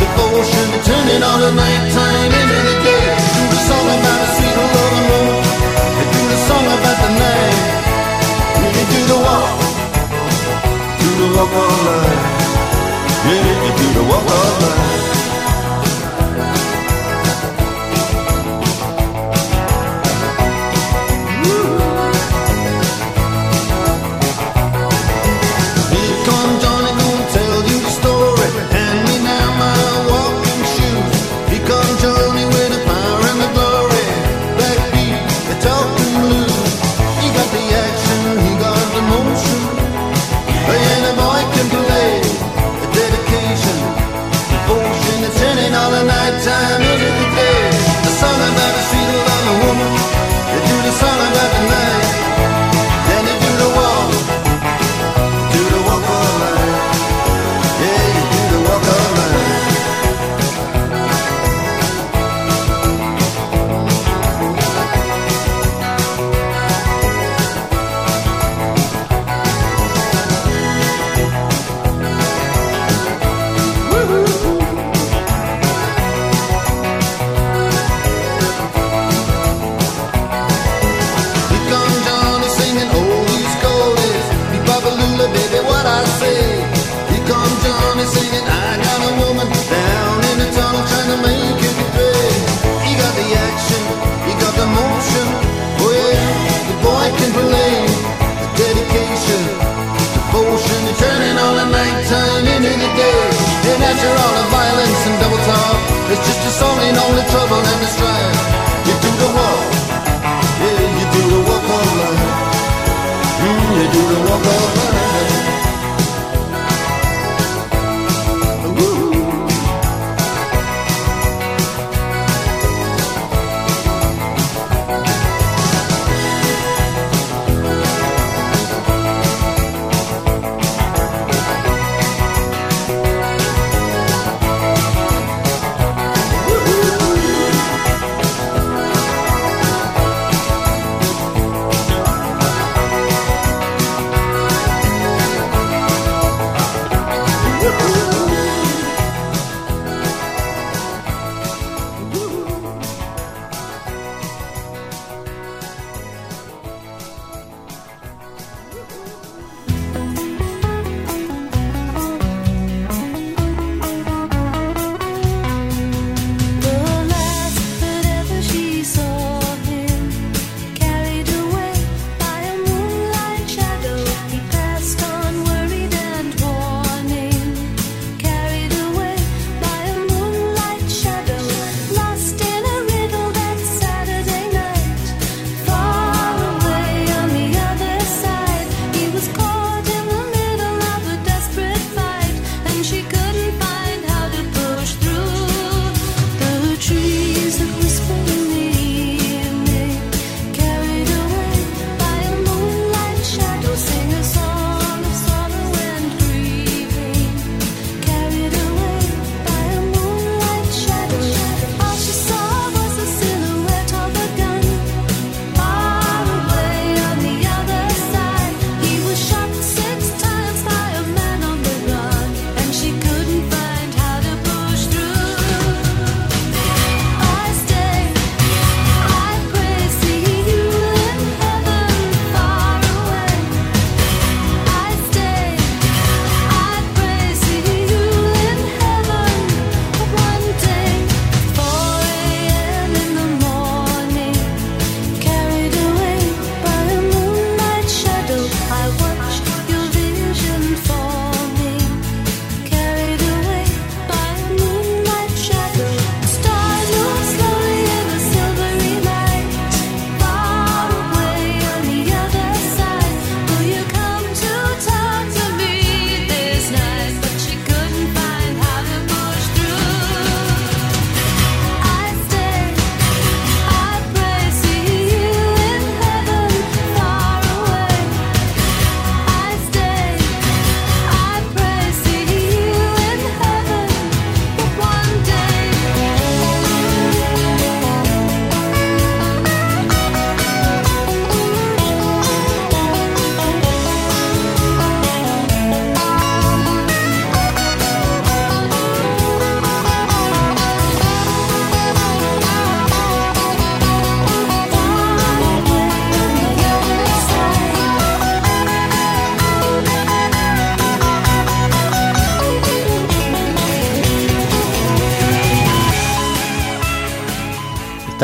devotion, 0.00 0.66
turning 0.82 1.22
all 1.22 1.38
the 1.38 1.52
nighttime 1.54 2.30
into 2.40 2.58
the 2.66 2.76
day. 2.82 3.06
Do 3.36 3.42
the 3.52 3.60
song 3.68 3.86
about 3.86 4.20
a 4.26 4.28
sweet 4.34 4.56
love. 4.58 5.56
Do 6.14 6.20
the 6.32 6.38
song 6.48 6.66
about 6.66 6.98
the 7.04 7.10
night. 7.22 7.76
Do 8.90 9.00
the 9.12 9.18
walk, 9.26 9.50
do 10.98 11.08
the 11.20 11.28
walk 11.36 11.52
all 11.62 11.78
night. 11.86 12.36
Yeah 13.26 13.55
walk 14.08 14.24
whoa. 14.28 15.05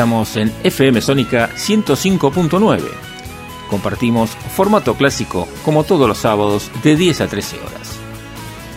Estamos 0.03 0.35
en 0.35 0.51
FM 0.65 0.99
Sónica 0.99 1.49
105.9. 1.55 2.81
Compartimos 3.69 4.31
formato 4.31 4.95
clásico 4.95 5.47
como 5.63 5.85
todos 5.85 6.09
los 6.09 6.17
sábados 6.17 6.69
de 6.83 6.97
10 6.97 7.21
a 7.21 7.27
13 7.27 7.55
horas. 7.61 7.99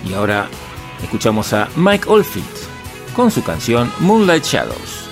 Y 0.08 0.14
ahora 0.14 0.46
escuchamos 1.02 1.52
a 1.52 1.68
Mike 1.74 2.08
Oldfield 2.08 2.46
con 3.16 3.32
su 3.32 3.42
canción 3.42 3.90
Moonlight 3.98 4.44
Shadows, 4.44 5.08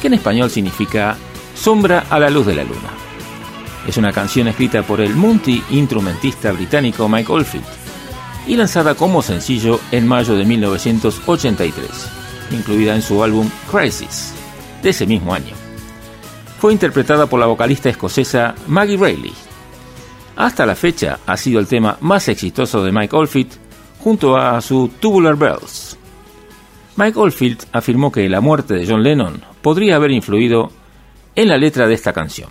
que 0.00 0.06
en 0.06 0.14
español 0.14 0.48
significa 0.48 1.16
Sombra 1.56 2.06
a 2.08 2.20
la 2.20 2.30
luz 2.30 2.46
de 2.46 2.54
la 2.54 2.62
luna. 2.62 2.90
Es 3.88 3.96
una 3.96 4.12
canción 4.12 4.46
escrita 4.46 4.84
por 4.84 5.00
el 5.00 5.16
multi-instrumentista 5.16 6.52
británico 6.52 7.08
Mike 7.08 7.32
Oldfield 7.32 7.66
y 8.46 8.54
lanzada 8.54 8.94
como 8.94 9.22
sencillo 9.22 9.80
en 9.90 10.06
mayo 10.06 10.36
de 10.36 10.44
1983, 10.44 11.88
incluida 12.52 12.94
en 12.94 13.02
su 13.02 13.24
álbum 13.24 13.50
Crisis 13.68 14.37
de 14.82 14.90
ese 14.90 15.06
mismo 15.06 15.34
año. 15.34 15.54
Fue 16.58 16.72
interpretada 16.72 17.26
por 17.26 17.38
la 17.38 17.46
vocalista 17.46 17.88
escocesa 17.88 18.54
Maggie 18.66 18.96
Reilly. 18.96 19.32
Hasta 20.36 20.66
la 20.66 20.74
fecha 20.74 21.18
ha 21.26 21.36
sido 21.36 21.60
el 21.60 21.66
tema 21.66 21.96
más 22.00 22.28
exitoso 22.28 22.82
de 22.82 22.92
Mike 22.92 23.14
Oldfield 23.14 23.52
junto 23.98 24.36
a 24.36 24.60
su 24.60 24.90
Tubular 25.00 25.36
Bells. 25.36 25.96
Mike 26.96 27.18
Oldfield 27.18 27.66
afirmó 27.72 28.10
que 28.10 28.28
la 28.28 28.40
muerte 28.40 28.74
de 28.74 28.86
John 28.86 29.02
Lennon 29.02 29.42
podría 29.62 29.96
haber 29.96 30.10
influido 30.10 30.72
en 31.34 31.48
la 31.48 31.56
letra 31.56 31.86
de 31.86 31.94
esta 31.94 32.12
canción. 32.12 32.50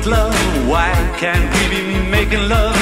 Make 0.00 0.06
love. 0.06 0.68
Why 0.68 0.92
can't 1.18 1.70
we 1.70 1.82
be 1.82 2.10
making 2.10 2.48
love 2.48 2.79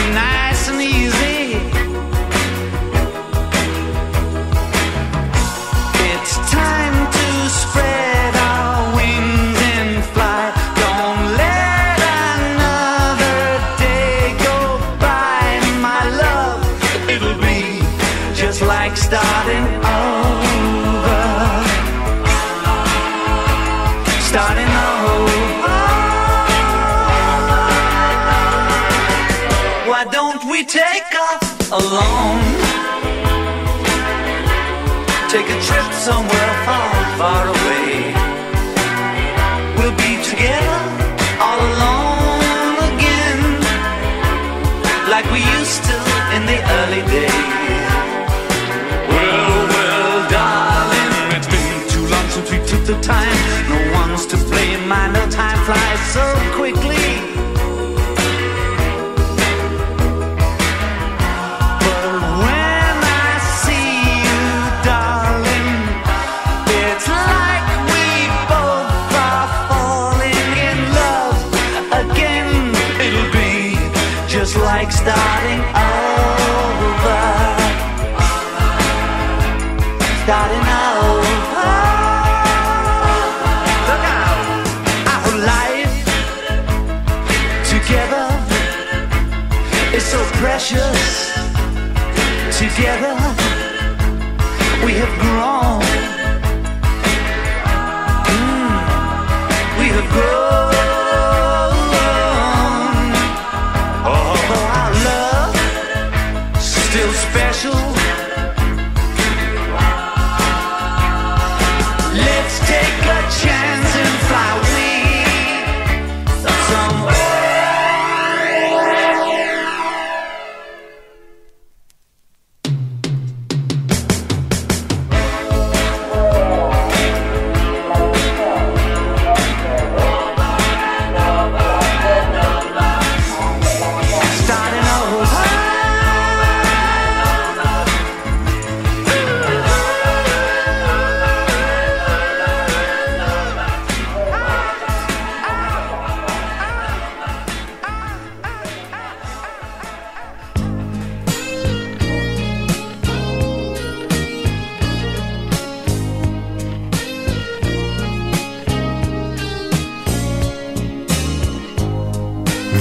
Take 35.30 35.50
a 35.50 35.60
trip 35.60 35.92
somewhere 35.92 36.52
far, 36.64 36.90
far 37.18 37.46
away. 37.48 38.14
We'll 39.76 39.94
be 39.96 40.16
together 40.24 40.80
all 41.38 41.60
alone 41.60 42.76
again, 42.88 43.60
like 45.10 45.26
we 45.30 45.40
used 45.58 45.84
to 45.84 45.96
in 46.34 46.46
the 46.46 46.58
early 46.78 47.02
days. 47.12 47.92
Well, 49.12 49.68
well, 49.68 50.30
darling, 50.30 51.36
it's 51.36 51.46
been 51.46 51.88
too 51.90 52.06
long 52.08 52.26
since 52.30 52.50
we 52.50 52.58
took 52.64 52.86
the 52.86 52.98
time. 53.02 53.38
No 53.68 53.92
one's 54.00 54.24
to 54.28 54.38
blame. 54.38 54.90
I 54.90 55.12
know 55.12 55.28
time 55.28 55.58
flies 55.66 56.00
so 56.10 56.24
quickly. 56.56 57.37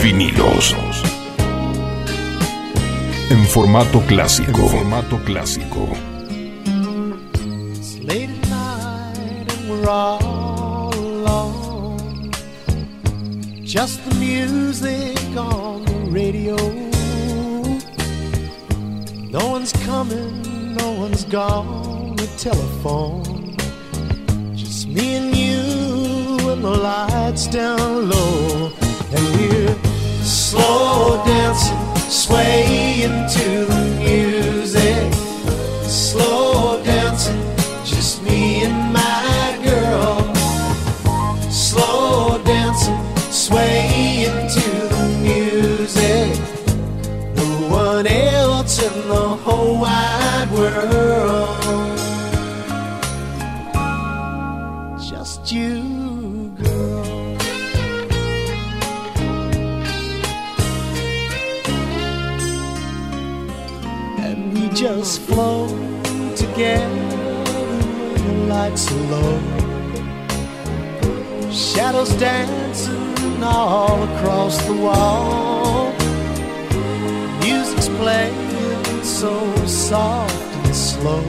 vinilos. 0.07 0.73
En 3.29 3.45
formato 3.45 3.99
clásico. 4.07 4.61
En 4.61 4.69
formato 4.69 5.17
clásico. 5.25 5.89
It's 7.73 7.99
late 8.03 8.29
at 8.29 8.49
night 8.49 9.51
and 9.53 9.69
we're 9.69 9.89
all 9.89 10.93
alone. 10.93 12.31
Just 13.65 13.99
the 14.07 14.15
music 14.15 15.19
on 15.35 15.83
the 15.83 15.99
radio. 16.09 16.55
No 19.29 19.51
one's 19.51 19.73
coming, 19.85 20.75
no 20.77 20.91
one's 21.03 21.25
gone. 21.25 22.15
The 22.15 22.27
telephone. 22.37 23.57
Just 24.55 24.87
me 24.87 25.15
and 25.17 25.35
you 25.35 26.49
and 26.51 26.63
the 26.63 26.77
lights 26.89 27.47
down 27.47 28.09
low 28.09 28.71
and 29.13 29.23
we're 29.35 29.86
Slow 30.49 31.21
dancing, 31.25 31.77
swaying 32.09 33.27
to 33.35 33.65
the 33.65 33.83
music. 33.99 35.13
Slow 35.83 36.76
low. 69.09 69.39
Shadows 71.51 72.13
dancing 72.15 73.43
all 73.43 74.03
across 74.03 74.57
the 74.65 74.73
wall. 74.73 75.93
Music's 77.41 77.89
playing 77.89 79.03
so 79.03 79.33
soft 79.65 80.33
and 80.65 80.75
slow. 80.75 81.21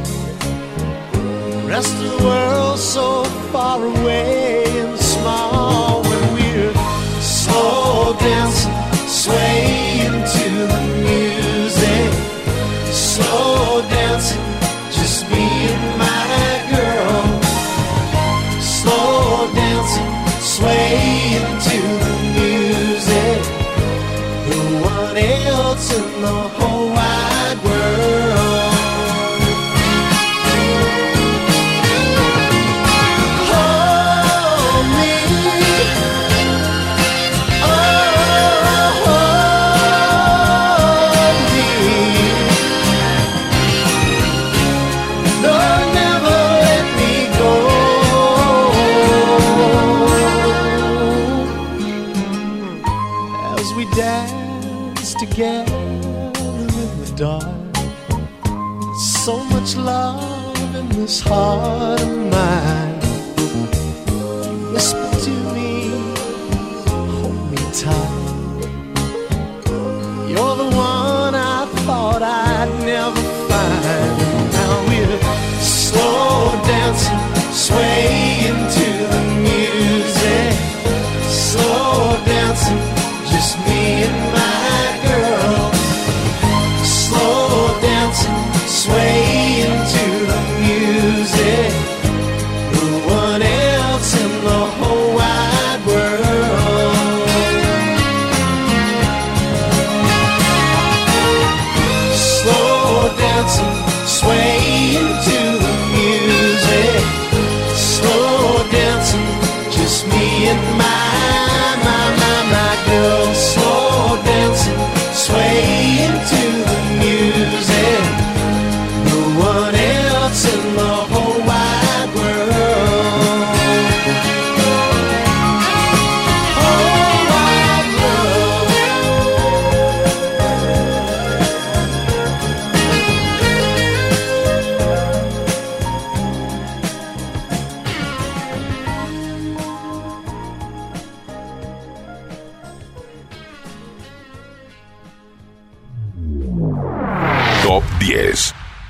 The 1.13 1.65
rest 1.67 1.95
of 1.95 2.19
the 2.19 2.25
world 2.25 2.79
so 2.79 3.25
far 3.53 3.85
away 3.85 4.65
and 4.81 4.99
small 4.99 6.03
when 6.03 6.35
we're 6.35 6.75
slow 7.21 8.17
dancing, 8.19 8.73
swaying 9.07 10.17
to 10.37 10.49
the 10.73 10.83
music. 11.07 12.11
Slow 12.93 13.83
dancing, 13.83 14.43
just 14.91 15.29
being. 15.31 15.98
sway 20.59 21.37
into 21.39 21.79
the 22.05 22.15
music. 22.37 23.41
Who 24.47 24.59
in 25.93 26.23
the 26.23 26.39
whole. 26.57 26.78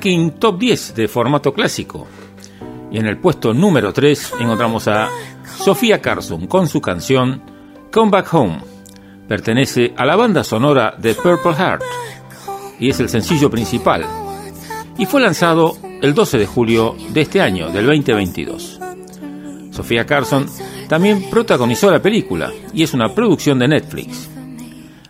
Ranking 0.00 0.30
Top 0.38 0.58
10 0.58 0.94
de 0.94 1.08
formato 1.08 1.52
clásico. 1.52 2.06
Y 2.90 2.96
en 2.96 3.06
el 3.06 3.18
puesto 3.18 3.52
número 3.52 3.92
3 3.92 4.32
encontramos 4.40 4.88
a 4.88 5.10
Sofía 5.58 6.00
Carson 6.00 6.46
con 6.46 6.68
su 6.68 6.80
canción 6.80 7.42
Come 7.92 8.10
Back 8.10 8.32
Home. 8.32 8.62
Pertenece 9.28 9.92
a 9.98 10.06
la 10.06 10.16
banda 10.16 10.42
sonora 10.42 10.94
de 10.96 11.14
Purple 11.14 11.52
Heart 11.52 11.82
y 12.78 12.88
es 12.88 12.98
el 12.98 13.10
sencillo 13.10 13.50
principal. 13.50 14.06
Y 14.96 15.04
fue 15.04 15.20
lanzado 15.20 15.76
el 16.00 16.14
12 16.14 16.38
de 16.38 16.46
julio 16.46 16.96
de 17.10 17.20
este 17.20 17.42
año, 17.42 17.68
del 17.68 17.84
2022. 17.84 18.80
Sofía 19.70 20.06
Carson 20.06 20.46
también 20.88 21.28
protagonizó 21.28 21.90
la 21.90 22.00
película 22.00 22.50
y 22.72 22.84
es 22.84 22.94
una 22.94 23.14
producción 23.14 23.58
de 23.58 23.68
Netflix. 23.68 24.30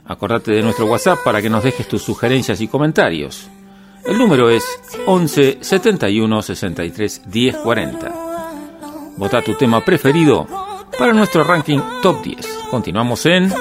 Acordate 0.05 0.51
de 0.51 0.62
nuestro 0.62 0.86
WhatsApp 0.86 1.20
para 1.23 1.41
que 1.41 1.49
nos 1.49 1.62
dejes 1.62 1.86
tus 1.86 2.02
sugerencias 2.02 2.60
y 2.60 2.67
comentarios. 2.67 3.49
El 4.05 4.19
número 4.19 4.51
es 4.51 4.65
11 5.07 5.59
71 5.61 6.43
63 6.43 7.23
10 7.27 7.57
40. 7.57 8.12
Vota 9.17 9.43
tu 9.43 9.55
tema 9.55 9.85
preferido 9.85 10.47
para 10.99 11.12
nuestro 11.12 11.45
ranking 11.45 11.81
top 12.03 12.23
10. 12.23 12.59
Continuamos 12.70 13.27
en 13.27 13.53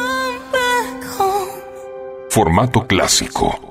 Formato 2.29 2.85
clásico. 2.85 3.68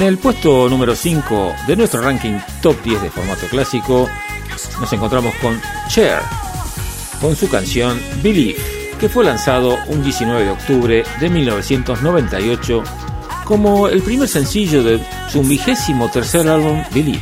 En 0.00 0.06
el 0.06 0.16
puesto 0.16 0.66
número 0.70 0.96
5 0.96 1.56
de 1.66 1.76
nuestro 1.76 2.00
ranking 2.00 2.38
top 2.62 2.82
10 2.82 3.02
de 3.02 3.10
formato 3.10 3.46
clásico, 3.48 4.08
nos 4.80 4.90
encontramos 4.94 5.34
con 5.42 5.60
Cher, 5.90 6.20
con 7.20 7.36
su 7.36 7.50
canción 7.50 8.00
Believe, 8.22 8.56
que 8.98 9.10
fue 9.10 9.26
lanzado 9.26 9.76
un 9.88 10.02
19 10.02 10.44
de 10.44 10.50
octubre 10.52 11.04
de 11.20 11.28
1998 11.28 12.82
como 13.44 13.88
el 13.88 14.00
primer 14.00 14.26
sencillo 14.26 14.82
de 14.82 15.04
su 15.28 15.42
vigésimo 15.42 16.10
tercer 16.10 16.48
álbum 16.48 16.82
Believe. 16.94 17.20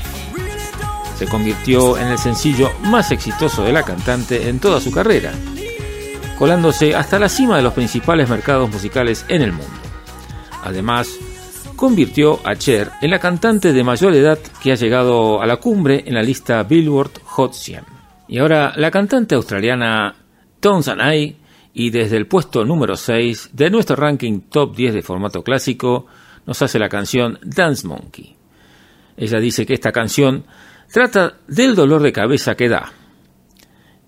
Se 1.18 1.26
convirtió 1.26 1.98
en 1.98 2.06
el 2.06 2.18
sencillo 2.18 2.70
más 2.84 3.10
exitoso 3.10 3.64
de 3.64 3.72
la 3.72 3.82
cantante 3.82 4.48
en 4.48 4.60
toda 4.60 4.80
su 4.80 4.92
carrera, 4.92 5.32
colándose 6.38 6.94
hasta 6.94 7.18
la 7.18 7.28
cima 7.28 7.56
de 7.56 7.62
los 7.62 7.72
principales 7.72 8.28
mercados 8.28 8.70
musicales 8.70 9.24
en 9.26 9.42
el 9.42 9.50
mundo. 9.50 9.74
Además, 10.62 11.17
convirtió 11.78 12.40
a 12.44 12.56
Cher 12.56 12.90
en 13.00 13.12
la 13.12 13.20
cantante 13.20 13.72
de 13.72 13.84
mayor 13.84 14.12
edad 14.12 14.36
que 14.60 14.72
ha 14.72 14.74
llegado 14.74 15.40
a 15.40 15.46
la 15.46 15.58
cumbre 15.58 16.02
en 16.04 16.14
la 16.14 16.22
lista 16.22 16.64
Billboard 16.64 17.22
Hot 17.22 17.54
100. 17.54 17.84
Y 18.26 18.38
ahora 18.38 18.72
la 18.74 18.90
cantante 18.90 19.36
australiana 19.36 20.16
I, 20.60 21.36
y 21.74 21.90
desde 21.90 22.16
el 22.16 22.26
puesto 22.26 22.64
número 22.64 22.96
6 22.96 23.50
de 23.52 23.70
nuestro 23.70 23.94
ranking 23.94 24.40
top 24.50 24.74
10 24.74 24.94
de 24.94 25.02
formato 25.02 25.44
clásico, 25.44 26.06
nos 26.46 26.60
hace 26.62 26.80
la 26.80 26.88
canción 26.88 27.38
Dance 27.44 27.86
Monkey. 27.86 28.34
Ella 29.16 29.38
dice 29.38 29.64
que 29.64 29.74
esta 29.74 29.92
canción 29.92 30.46
trata 30.92 31.34
del 31.46 31.76
dolor 31.76 32.02
de 32.02 32.12
cabeza 32.12 32.56
que 32.56 32.68
da. 32.68 32.92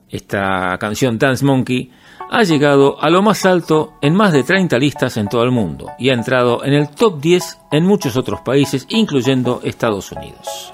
Esta 0.09 0.77
canción 0.81 1.19
Dance 1.19 1.45
Monkey 1.45 1.93
ha 2.31 2.45
llegado 2.45 2.97
a 3.03 3.11
lo 3.11 3.23
más 3.23 3.45
alto 3.45 3.95
en 4.01 4.15
más 4.15 4.33
de 4.33 4.45
30 4.45 4.79
listas 4.79 5.17
en 5.17 5.29
todo 5.29 5.43
el 5.43 5.51
mundo 5.51 5.91
y 5.99 6.11
ha 6.11 6.15
entrado 6.15 6.65
en 6.65 6.75
el 6.75 6.89
top 6.89 7.21
10 7.21 7.59
en 7.73 7.85
muchos 7.85 8.17
otros 8.17 8.41
países, 8.41 8.87
incluyendo 8.89 9.61
Estados 9.65 10.13
Unidos. 10.13 10.73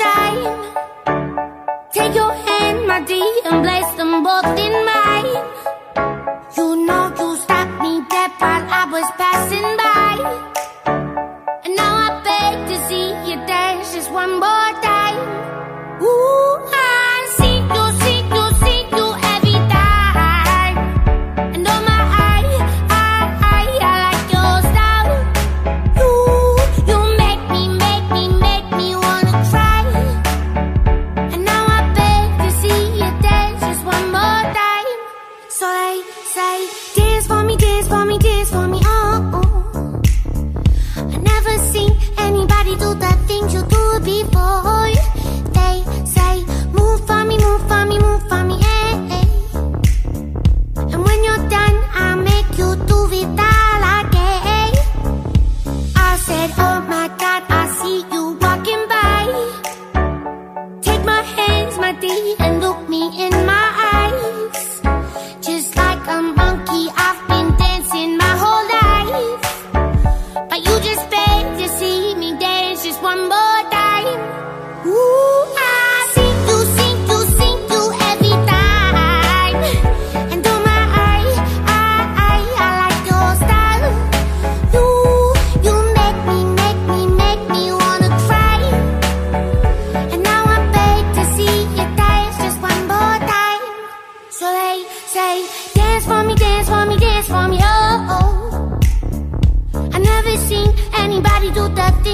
Say, 0.00 0.40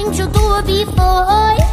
the 0.07 0.13
things 0.13 0.19
you 0.19 0.27
do 0.27 0.85
before. 0.85 1.66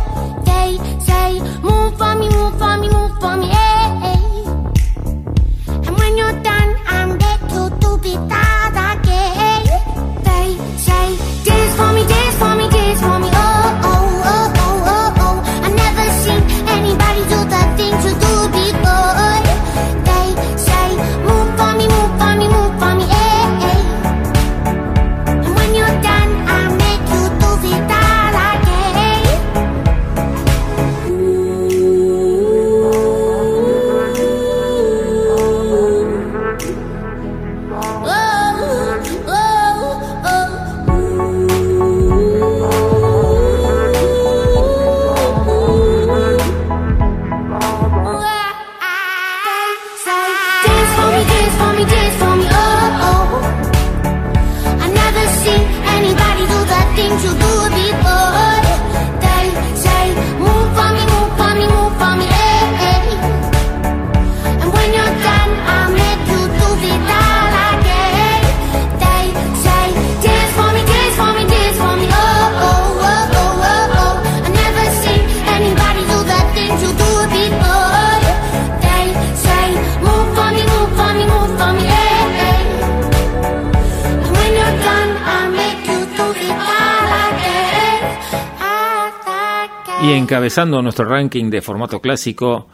Y 90.55 90.57
encabezando 90.57 90.83
nuestro 90.83 91.07
ranking 91.07 91.51
de 91.51 91.61
formato 91.61 92.01
clásico, 92.01 92.69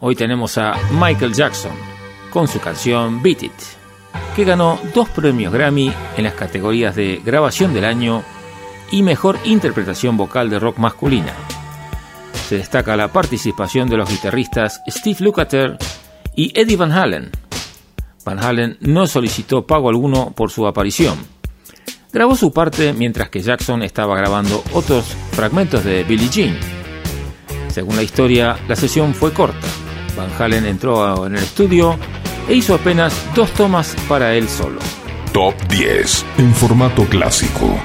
hoy 0.00 0.16
tenemos 0.16 0.58
a 0.58 0.74
Michael 1.00 1.32
Jackson 1.32 1.70
con 2.28 2.48
su 2.48 2.58
canción 2.58 3.22
Beat 3.22 3.44
It, 3.44 3.52
que 4.34 4.42
ganó 4.42 4.80
dos 4.92 5.08
premios 5.10 5.52
Grammy 5.52 5.92
en 6.16 6.24
las 6.24 6.34
categorías 6.34 6.96
de 6.96 7.22
Grabación 7.24 7.72
del 7.72 7.84
Año 7.84 8.24
y 8.90 9.04
Mejor 9.04 9.38
Interpretación 9.44 10.16
Vocal 10.16 10.50
de 10.50 10.58
Rock 10.58 10.78
Masculina. 10.78 11.32
Se 12.48 12.56
destaca 12.56 12.96
la 12.96 13.12
participación 13.12 13.88
de 13.88 13.98
los 13.98 14.10
guitarristas 14.10 14.82
Steve 14.88 15.18
Lukather 15.20 15.78
y 16.34 16.50
Eddie 16.58 16.76
Van 16.76 16.90
Halen. 16.90 17.30
Van 18.24 18.42
Halen 18.42 18.76
no 18.80 19.06
solicitó 19.06 19.68
pago 19.68 19.88
alguno 19.88 20.32
por 20.32 20.50
su 20.50 20.66
aparición. 20.66 21.16
Grabó 22.12 22.34
su 22.34 22.52
parte 22.52 22.92
mientras 22.92 23.30
que 23.30 23.38
Jackson 23.38 23.84
estaba 23.84 24.16
grabando 24.16 24.64
otros 24.72 25.04
fragmentos 25.30 25.84
de 25.84 26.02
Billie 26.02 26.28
Jean. 26.28 26.69
Según 27.72 27.96
la 27.96 28.02
historia, 28.02 28.58
la 28.68 28.76
sesión 28.76 29.14
fue 29.14 29.32
corta. 29.32 29.66
Van 30.16 30.30
Halen 30.38 30.66
entró 30.66 31.26
en 31.26 31.36
el 31.36 31.42
estudio 31.42 31.96
e 32.48 32.54
hizo 32.54 32.74
apenas 32.74 33.14
dos 33.34 33.50
tomas 33.52 33.94
para 34.08 34.34
él 34.34 34.48
solo. 34.48 34.80
Top 35.32 35.54
10 35.68 36.26
en 36.38 36.54
formato 36.54 37.04
clásico. 37.04 37.80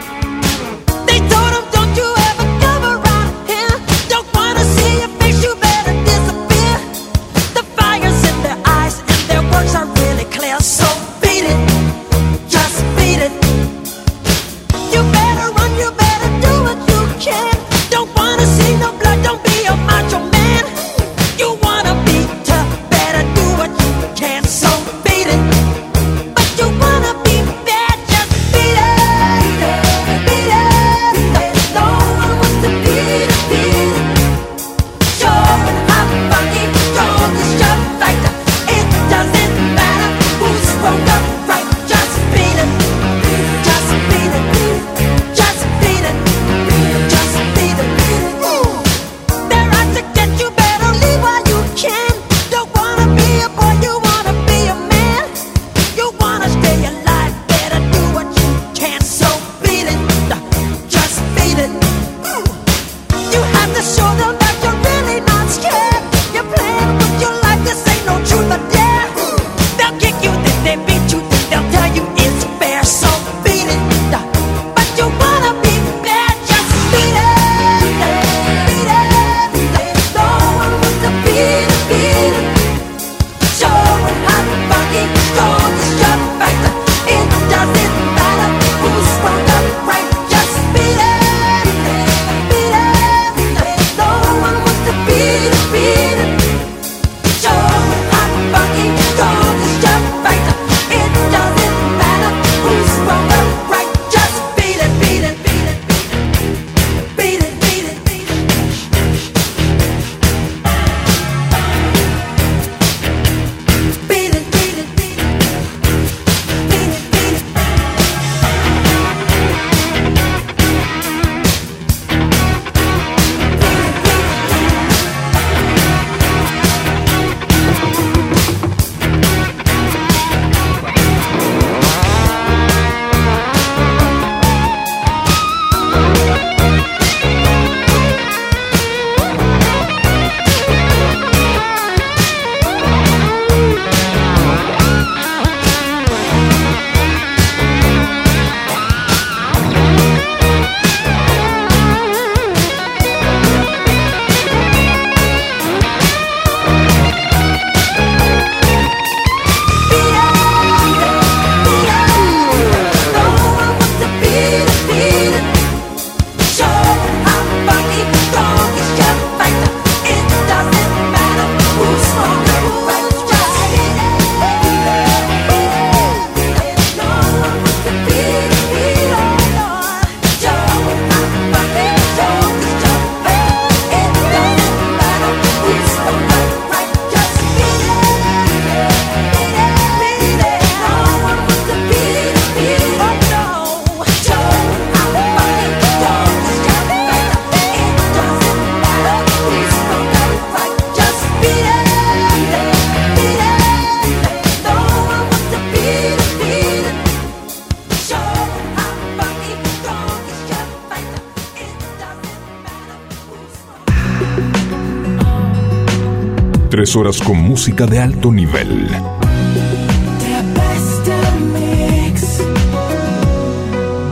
Tres 216.75 216.93
horas 216.97 217.21
con 217.21 217.37
música 217.37 217.85
de 217.85 217.99
alto 217.99 218.33
nivel. 218.33 218.89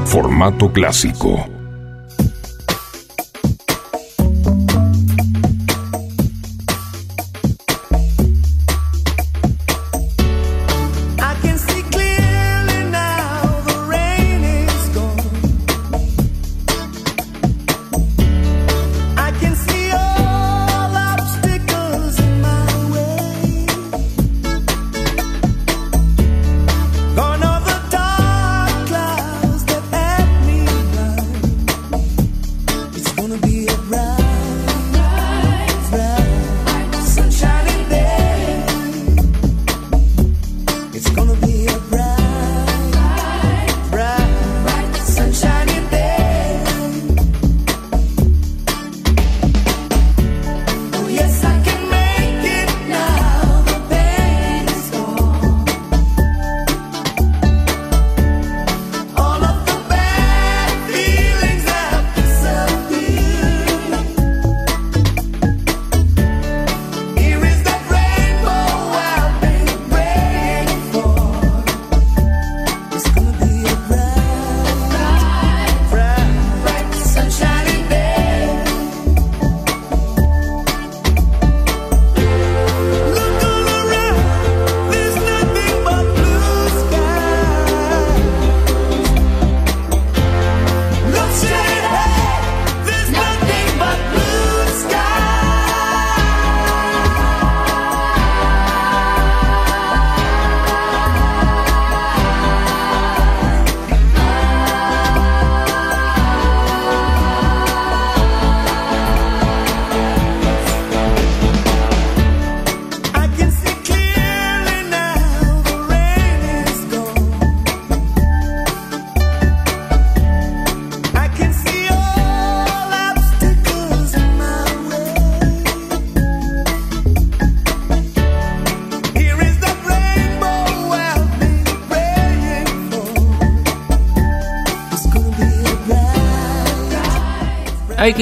Formato 0.06 0.72
clásico. 0.72 1.53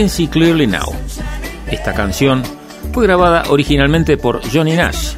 Can 0.02 0.30
Clearly 0.30 0.66
Now. 0.66 0.96
Esta 1.70 1.94
canción 1.94 2.42
fue 2.92 3.04
grabada 3.04 3.44
originalmente 3.50 4.18
por 4.18 4.42
Johnny 4.52 4.76
Nash 4.76 5.14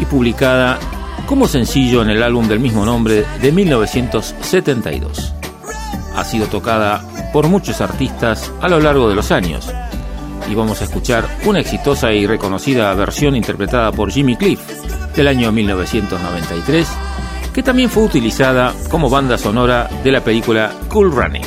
y 0.00 0.06
publicada 0.06 0.78
como 1.26 1.46
sencillo 1.46 2.00
en 2.00 2.08
el 2.08 2.22
álbum 2.22 2.48
del 2.48 2.60
mismo 2.60 2.86
nombre 2.86 3.26
de 3.42 3.52
1972. 3.52 5.34
Ha 6.16 6.24
sido 6.24 6.46
tocada 6.46 7.30
por 7.30 7.48
muchos 7.48 7.82
artistas 7.82 8.50
a 8.62 8.68
lo 8.68 8.80
largo 8.80 9.06
de 9.06 9.16
los 9.16 9.30
años 9.32 9.70
y 10.50 10.54
vamos 10.54 10.80
a 10.80 10.84
escuchar 10.84 11.28
una 11.44 11.60
exitosa 11.60 12.10
y 12.10 12.26
reconocida 12.26 12.94
versión 12.94 13.36
interpretada 13.36 13.92
por 13.92 14.10
Jimmy 14.10 14.34
Cliff 14.36 14.60
del 15.14 15.28
año 15.28 15.52
1993 15.52 16.88
que 17.52 17.62
también 17.62 17.90
fue 17.90 18.04
utilizada 18.04 18.72
como 18.88 19.10
banda 19.10 19.36
sonora 19.36 19.90
de 20.02 20.10
la 20.10 20.24
película 20.24 20.72
Cool 20.88 21.12
Runnings. 21.12 21.39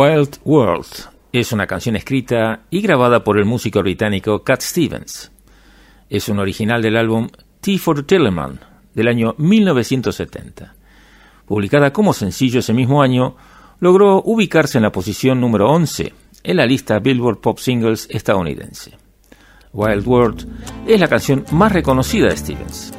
Wild 0.00 0.38
World 0.46 0.86
es 1.30 1.52
una 1.52 1.66
canción 1.66 1.94
escrita 1.94 2.62
y 2.70 2.80
grabada 2.80 3.22
por 3.22 3.38
el 3.38 3.44
músico 3.44 3.82
británico 3.82 4.42
Cat 4.42 4.62
Stevens. 4.62 5.30
Es 6.08 6.30
un 6.30 6.38
original 6.38 6.80
del 6.80 6.96
álbum 6.96 7.28
Tea 7.60 7.78
for 7.78 7.96
the 7.96 8.02
Teleman 8.04 8.60
del 8.94 9.08
año 9.08 9.34
1970. 9.36 10.74
Publicada 11.44 11.92
como 11.92 12.14
sencillo 12.14 12.60
ese 12.60 12.72
mismo 12.72 13.02
año, 13.02 13.36
logró 13.78 14.22
ubicarse 14.24 14.78
en 14.78 14.84
la 14.84 14.90
posición 14.90 15.38
número 15.38 15.70
11 15.70 16.14
en 16.44 16.56
la 16.56 16.64
lista 16.64 16.98
Billboard 16.98 17.42
Pop 17.42 17.58
Singles 17.58 18.08
estadounidense. 18.10 18.96
Wild 19.74 20.08
World 20.08 20.48
es 20.86 20.98
la 20.98 21.08
canción 21.08 21.44
más 21.52 21.72
reconocida 21.72 22.28
de 22.28 22.38
Stevens. 22.38 22.94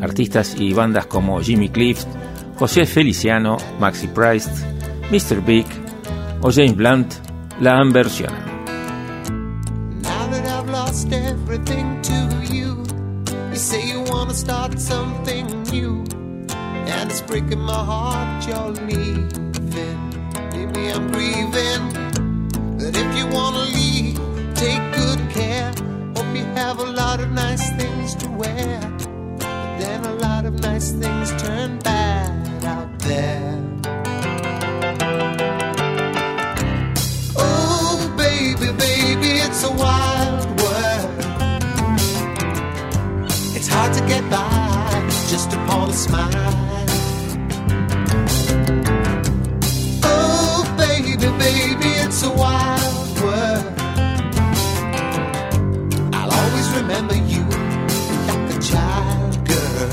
Artistas 0.00 0.56
y 0.58 0.74
bandas 0.74 1.06
como 1.06 1.40
Jimmy 1.40 1.68
Cliff, 1.68 2.04
José 2.56 2.84
Feliciano, 2.84 3.58
Maxi 3.78 4.08
Price, 4.08 4.50
Mr. 5.12 5.40
Big, 5.44 5.81
o 6.42 6.50
James 6.50 6.76
Blunt 6.76 7.20
la 7.60 7.76
han 7.76 7.92
versionado. 7.92 8.50
Now 10.02 10.26
that 10.30 10.44
I've 10.46 10.68
lost 10.68 11.12
everything 11.12 12.00
to 12.02 12.52
you, 12.52 12.84
you 13.50 13.56
say 13.56 13.80
you 13.86 14.02
wanna 14.10 14.34
start 14.34 14.78
something 14.78 15.46
new, 15.70 16.04
and 16.86 17.10
it's 17.10 17.22
breaking 17.22 17.60
my 17.60 17.84
heart 17.84 18.46
you're 18.46 18.72
leaving. 18.88 19.98
Maybe 20.52 20.88
I'm 20.90 21.10
grieving, 21.12 21.84
but 22.76 22.96
if 22.96 23.16
you 23.16 23.26
wanna 23.28 23.64
leave, 23.78 24.18
take 24.54 24.82
good 24.92 25.20
care. 25.30 25.72
Hope 26.16 26.36
you 26.36 26.44
have 26.56 26.80
a 26.80 26.90
lot 27.02 27.20
of 27.20 27.30
nice 27.30 27.70
things 27.76 28.16
to 28.16 28.28
wear, 28.30 28.80
but 29.38 29.78
then 29.78 30.04
a 30.04 30.14
lot 30.14 30.44
of 30.44 30.54
nice 30.60 30.90
things 30.90 31.30
turn 31.40 31.78
bad 31.78 32.64
out 32.64 32.98
there. 33.00 33.51
Just 45.32 45.54
upon 45.54 45.88
a 45.88 45.92
smile. 45.94 46.54
Oh, 50.04 50.62
baby, 50.76 51.16
baby, 51.16 51.90
it's 52.04 52.22
a 52.22 52.30
wild 52.30 53.20
world. 53.22 53.64
I'll 56.12 56.32
always 56.40 56.68
remember 56.80 57.14
you 57.32 57.44
like 58.28 58.46
a 58.56 58.60
child 58.60 59.32
girl. 59.48 59.92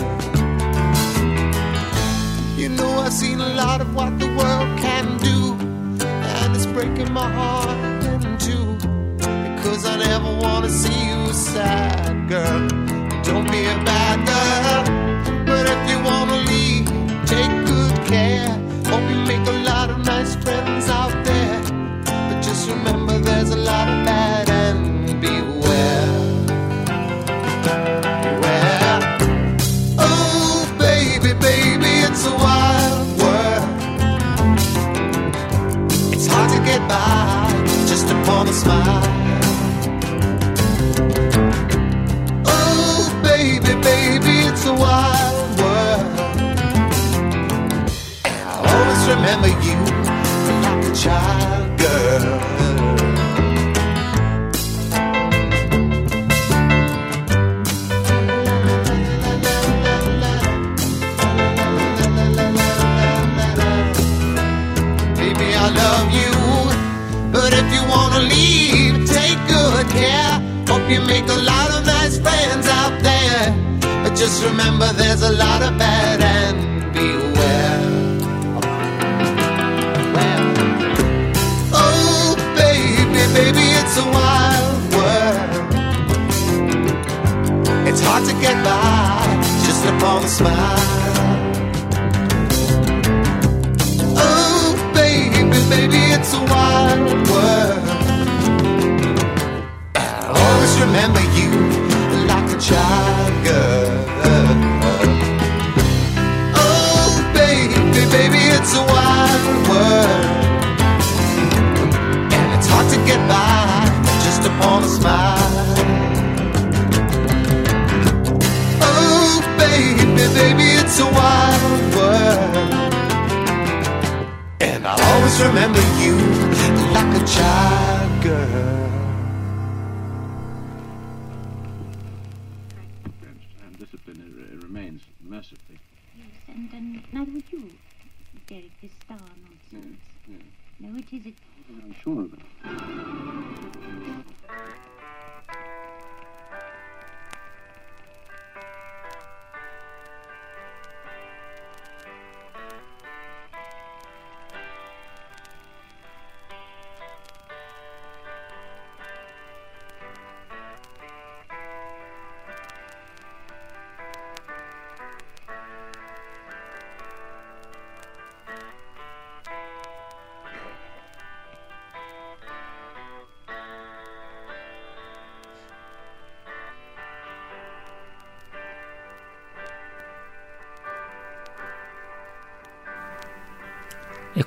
You 2.57 2.67
know, 2.67 2.99
I've 2.99 3.13
seen 3.13 3.39
a 3.39 3.53
lot 3.53 3.79
of 3.79 3.95
what 3.95 4.19
the 4.19 4.27
world 4.39 4.69
can 4.79 5.05
do 5.19 5.53
and 6.03 6.53
it's 6.53 6.65
breaking 6.65 7.13
my 7.13 7.31
heart 7.31 7.79
in 8.11 8.37
two 8.39 8.75
because 9.55 9.85
I 9.85 9.95
never 9.99 10.31
want 10.43 10.65
to 10.65 10.71
see 10.71 10.99
you 11.07 11.31
sad, 11.31 12.27
girl. 12.27 12.67
Don't 13.23 13.49
be 13.49 13.63
a 13.63 13.77
bad 13.85 14.17
girl, 14.27 15.08
if 15.73 15.89
you 15.89 15.97
want 16.03 16.29
to 16.31 16.39
leave, 16.51 16.85
take 17.25 17.53
good 17.65 17.95
care. 18.07 18.49
Hope 18.91 19.05
you 19.11 19.19
make 19.31 19.45
a 19.47 19.57
lot 19.71 19.89
of 19.89 19.99
nice 20.05 20.35
friends 20.35 20.89
out 20.89 21.13
there, 21.25 21.28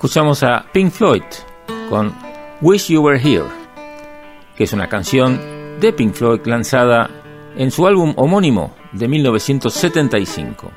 escuchamos 0.03 0.43
a 0.43 0.67
Pink 0.73 0.91
Floyd 0.91 1.23
con 1.89 2.13
Wish 2.61 2.89
You 2.89 3.03
Were 3.03 3.21
Here, 3.23 3.45
que 4.57 4.65
es 4.65 4.73
una 4.73 4.89
canción 4.89 5.41
de 5.79 5.93
Pink 5.93 6.15
Floyd 6.15 6.41
lanzada 6.45 7.09
en 7.57 7.71
su 7.71 7.87
álbum 7.87 8.13
homónimo 8.17 8.75
de 8.91 9.07
1975. 9.07 10.73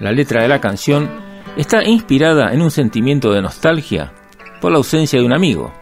La 0.00 0.10
letra 0.10 0.42
de 0.42 0.48
la 0.48 0.60
canción 0.60 1.08
está 1.56 1.84
inspirada 1.84 2.52
en 2.52 2.62
un 2.62 2.72
sentimiento 2.72 3.32
de 3.32 3.42
nostalgia 3.42 4.12
por 4.60 4.72
la 4.72 4.78
ausencia 4.78 5.20
de 5.20 5.26
un 5.26 5.32
amigo 5.32 5.72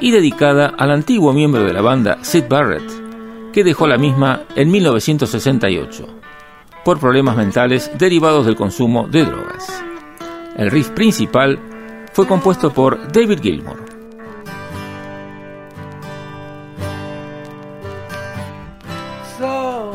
y 0.00 0.12
dedicada 0.12 0.72
al 0.78 0.92
antiguo 0.92 1.32
miembro 1.32 1.64
de 1.64 1.72
la 1.72 1.82
banda 1.82 2.18
Sid 2.22 2.44
Barrett, 2.48 3.52
que 3.52 3.64
dejó 3.64 3.88
la 3.88 3.98
misma 3.98 4.44
en 4.54 4.70
1968 4.70 6.06
por 6.84 7.00
problemas 7.00 7.36
mentales 7.36 7.90
derivados 7.98 8.46
del 8.46 8.54
consumo 8.54 9.08
de 9.08 9.24
drogas. 9.24 9.79
El 10.60 10.70
riff 10.70 10.90
principal 10.90 11.58
fue 12.12 12.26
compuesto 12.26 12.70
por 12.70 13.10
David 13.10 13.40
Gilmour. 13.40 13.78
So, 19.38 19.94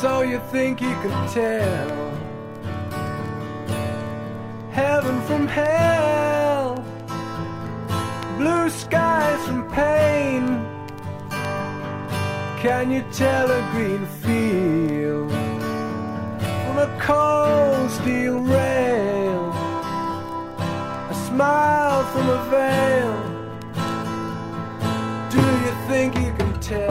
so 0.00 0.22
you 0.22 0.38
think 0.52 0.80
you 0.80 0.94
could 1.02 1.32
tell 1.34 1.88
heaven 4.70 5.20
from 5.26 5.48
hell, 5.48 6.80
blue 8.36 8.70
skies 8.70 9.40
from 9.48 9.68
pain? 9.72 10.64
Can 12.62 12.92
you 12.92 13.02
tell 13.10 13.50
a 13.50 13.68
green 13.72 14.06
field 14.22 15.32
from 16.68 16.78
a 16.78 16.98
cold 17.00 17.90
steel 17.90 18.38
rail? 18.38 18.67
Smile 21.38 22.04
from 22.06 22.28
a 22.30 22.50
veil. 22.50 23.14
Do 25.30 25.38
you 25.38 25.72
think 25.86 26.16
you 26.16 26.32
can 26.36 26.58
tell? 26.58 26.90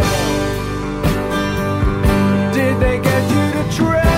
Did 2.54 2.80
they 2.80 2.98
get 3.02 3.24
you 3.30 3.44
to 3.52 3.76
train 3.76 4.17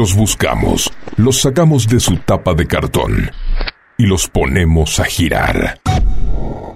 Los 0.00 0.16
buscamos, 0.16 0.90
los 1.18 1.42
sacamos 1.42 1.86
de 1.86 2.00
su 2.00 2.16
tapa 2.16 2.54
de 2.54 2.66
cartón 2.66 3.30
y 3.98 4.06
los 4.06 4.28
ponemos 4.28 4.98
a 4.98 5.04
girar. 5.04 5.78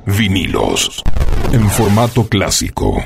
Vinilos, 0.05 1.03
en 1.51 1.67
formato 1.70 2.28
clásico. 2.28 3.03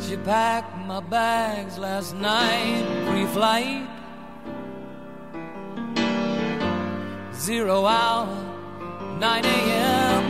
She 0.00 0.16
packed 0.16 0.76
my 0.88 0.98
bags 1.08 1.78
last 1.78 2.16
night, 2.16 2.84
pre-flight. 3.08 3.86
Zero 7.38 7.86
hour, 7.86 8.26
9 9.20 9.44
a.m. 9.44 10.24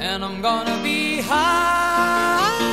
And 0.00 0.24
I'm 0.24 0.42
gonna 0.42 0.82
be 0.82 1.22
high 1.22 2.72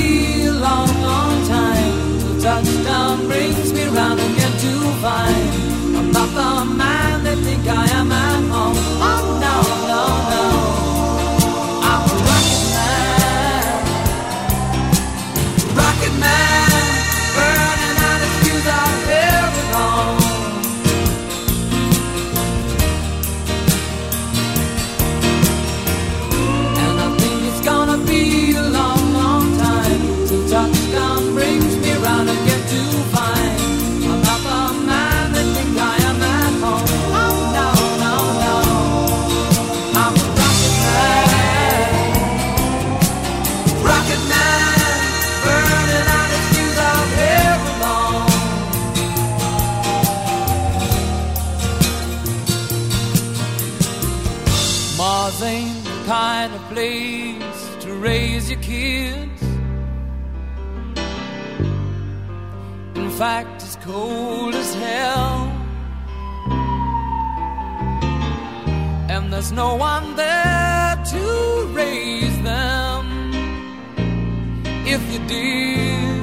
A 0.00 0.50
long, 0.50 0.88
long 1.02 1.46
time 1.46 2.18
till 2.20 2.40
touchdown 2.40 3.26
brings 3.26 3.72
me 3.72 3.84
round 3.84 4.20
again 4.20 4.52
to 4.64 4.72
find 5.02 5.96
I'm 5.96 6.12
not 6.12 6.28
the 6.38 6.74
man 6.74 7.24
they 7.24 7.36
think 7.36 7.66
I 7.66 7.84
am 8.00 8.10
at 8.12 8.42
home. 8.50 8.99
Fact, 63.20 63.62
it's 63.62 63.76
cold 63.84 64.54
as 64.54 64.74
hell. 64.76 65.52
And 69.10 69.30
there's 69.30 69.52
no 69.52 69.74
one 69.74 70.16
there 70.16 70.96
to 71.12 71.24
raise 71.74 72.38
them. 72.42 73.04
If 74.94 75.02
you 75.12 75.18
did, 75.28 76.22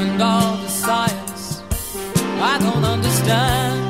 and 0.00 0.22
all 0.22 0.56
the 0.58 0.68
science 0.68 1.60
I 2.50 2.54
don't 2.64 2.84
understand. 2.84 3.80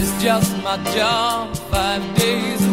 It's 0.00 0.14
just 0.20 0.50
my 0.64 0.76
job 0.96 1.56
five 1.70 2.02
days 2.16 2.71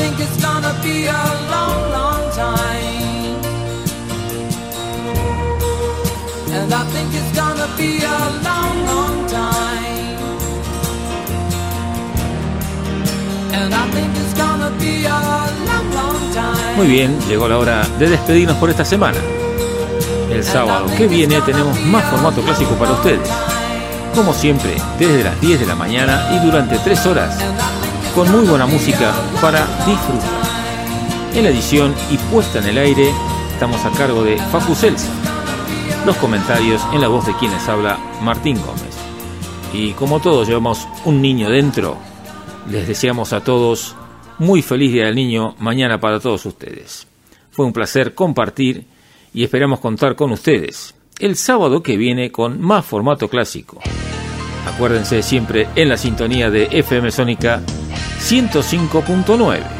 think 0.00 0.18
it's 0.20 0.38
gonna 0.42 0.72
be 0.82 1.06
a 1.06 1.24
long, 1.52 1.80
long 1.98 2.22
time. 2.32 3.36
And 6.56 6.72
I 6.72 6.82
think 6.92 7.08
it's 7.14 7.32
gonna 7.40 7.68
be 7.76 7.90
a 8.02 8.20
long, 8.46 8.76
long 8.92 9.16
time. 9.28 10.18
And 13.52 13.74
I 13.74 13.84
think 13.94 14.10
it's 14.16 14.34
gonna 14.42 14.70
be 14.78 15.04
a 15.04 15.20
long, 15.68 15.86
long 15.98 16.20
time. 16.32 16.76
Muy 16.76 16.86
bien, 16.86 17.18
llegó 17.28 17.46
la 17.48 17.58
hora 17.58 17.86
de 17.98 18.08
despedirnos 18.08 18.56
por 18.56 18.70
esta 18.70 18.84
semana. 18.84 19.18
El 20.32 20.44
sábado 20.44 20.86
que 20.96 21.06
viene 21.08 21.40
tenemos 21.42 21.78
más 21.82 22.04
formato 22.04 22.40
clásico 22.40 22.74
para 22.76 22.92
ustedes. 22.92 23.28
Como 24.14 24.32
siempre, 24.32 24.74
desde 24.98 25.24
las 25.24 25.40
10 25.40 25.60
de 25.60 25.66
la 25.66 25.74
mañana 25.74 26.30
y 26.32 26.44
durante 26.44 26.78
3 26.78 27.06
horas, 27.06 27.36
con 28.14 28.30
muy 28.30 28.46
buena 28.46 28.66
música 28.66 29.14
para 29.40 29.66
disfrutar. 29.86 30.42
En 31.34 31.44
la 31.44 31.50
edición 31.50 31.94
y 32.10 32.16
puesta 32.32 32.58
en 32.58 32.66
el 32.66 32.78
aire 32.78 33.10
estamos 33.52 33.84
a 33.84 33.90
cargo 33.90 34.24
de 34.24 34.36
Facu 34.36 34.74
Celsa. 34.74 35.12
Los 36.04 36.16
comentarios 36.16 36.82
en 36.92 37.00
la 37.00 37.08
voz 37.08 37.26
de 37.26 37.36
quienes 37.36 37.68
habla 37.68 37.98
Martín 38.22 38.56
Gómez. 38.56 38.96
Y 39.72 39.92
como 39.92 40.20
todos 40.20 40.48
llevamos 40.48 40.88
un 41.04 41.22
niño 41.22 41.48
dentro, 41.50 41.98
les 42.68 42.88
deseamos 42.88 43.32
a 43.32 43.44
todos 43.44 43.94
muy 44.38 44.62
feliz 44.62 44.92
Día 44.92 45.04
del 45.04 45.14
Niño 45.14 45.54
mañana 45.58 46.00
para 46.00 46.18
todos 46.18 46.44
ustedes. 46.46 47.06
Fue 47.50 47.66
un 47.66 47.72
placer 47.72 48.14
compartir 48.14 48.86
y 49.32 49.44
esperamos 49.44 49.80
contar 49.80 50.16
con 50.16 50.32
ustedes 50.32 50.94
el 51.20 51.36
sábado 51.36 51.82
que 51.82 51.96
viene 51.96 52.32
con 52.32 52.60
más 52.60 52.84
formato 52.84 53.28
clásico. 53.28 53.80
Acuérdense 54.66 55.22
siempre 55.22 55.68
en 55.74 55.88
la 55.88 55.96
sintonía 55.96 56.50
de 56.50 56.68
FM 56.70 57.10
Sónica 57.10 57.60
105.9. 58.20 59.79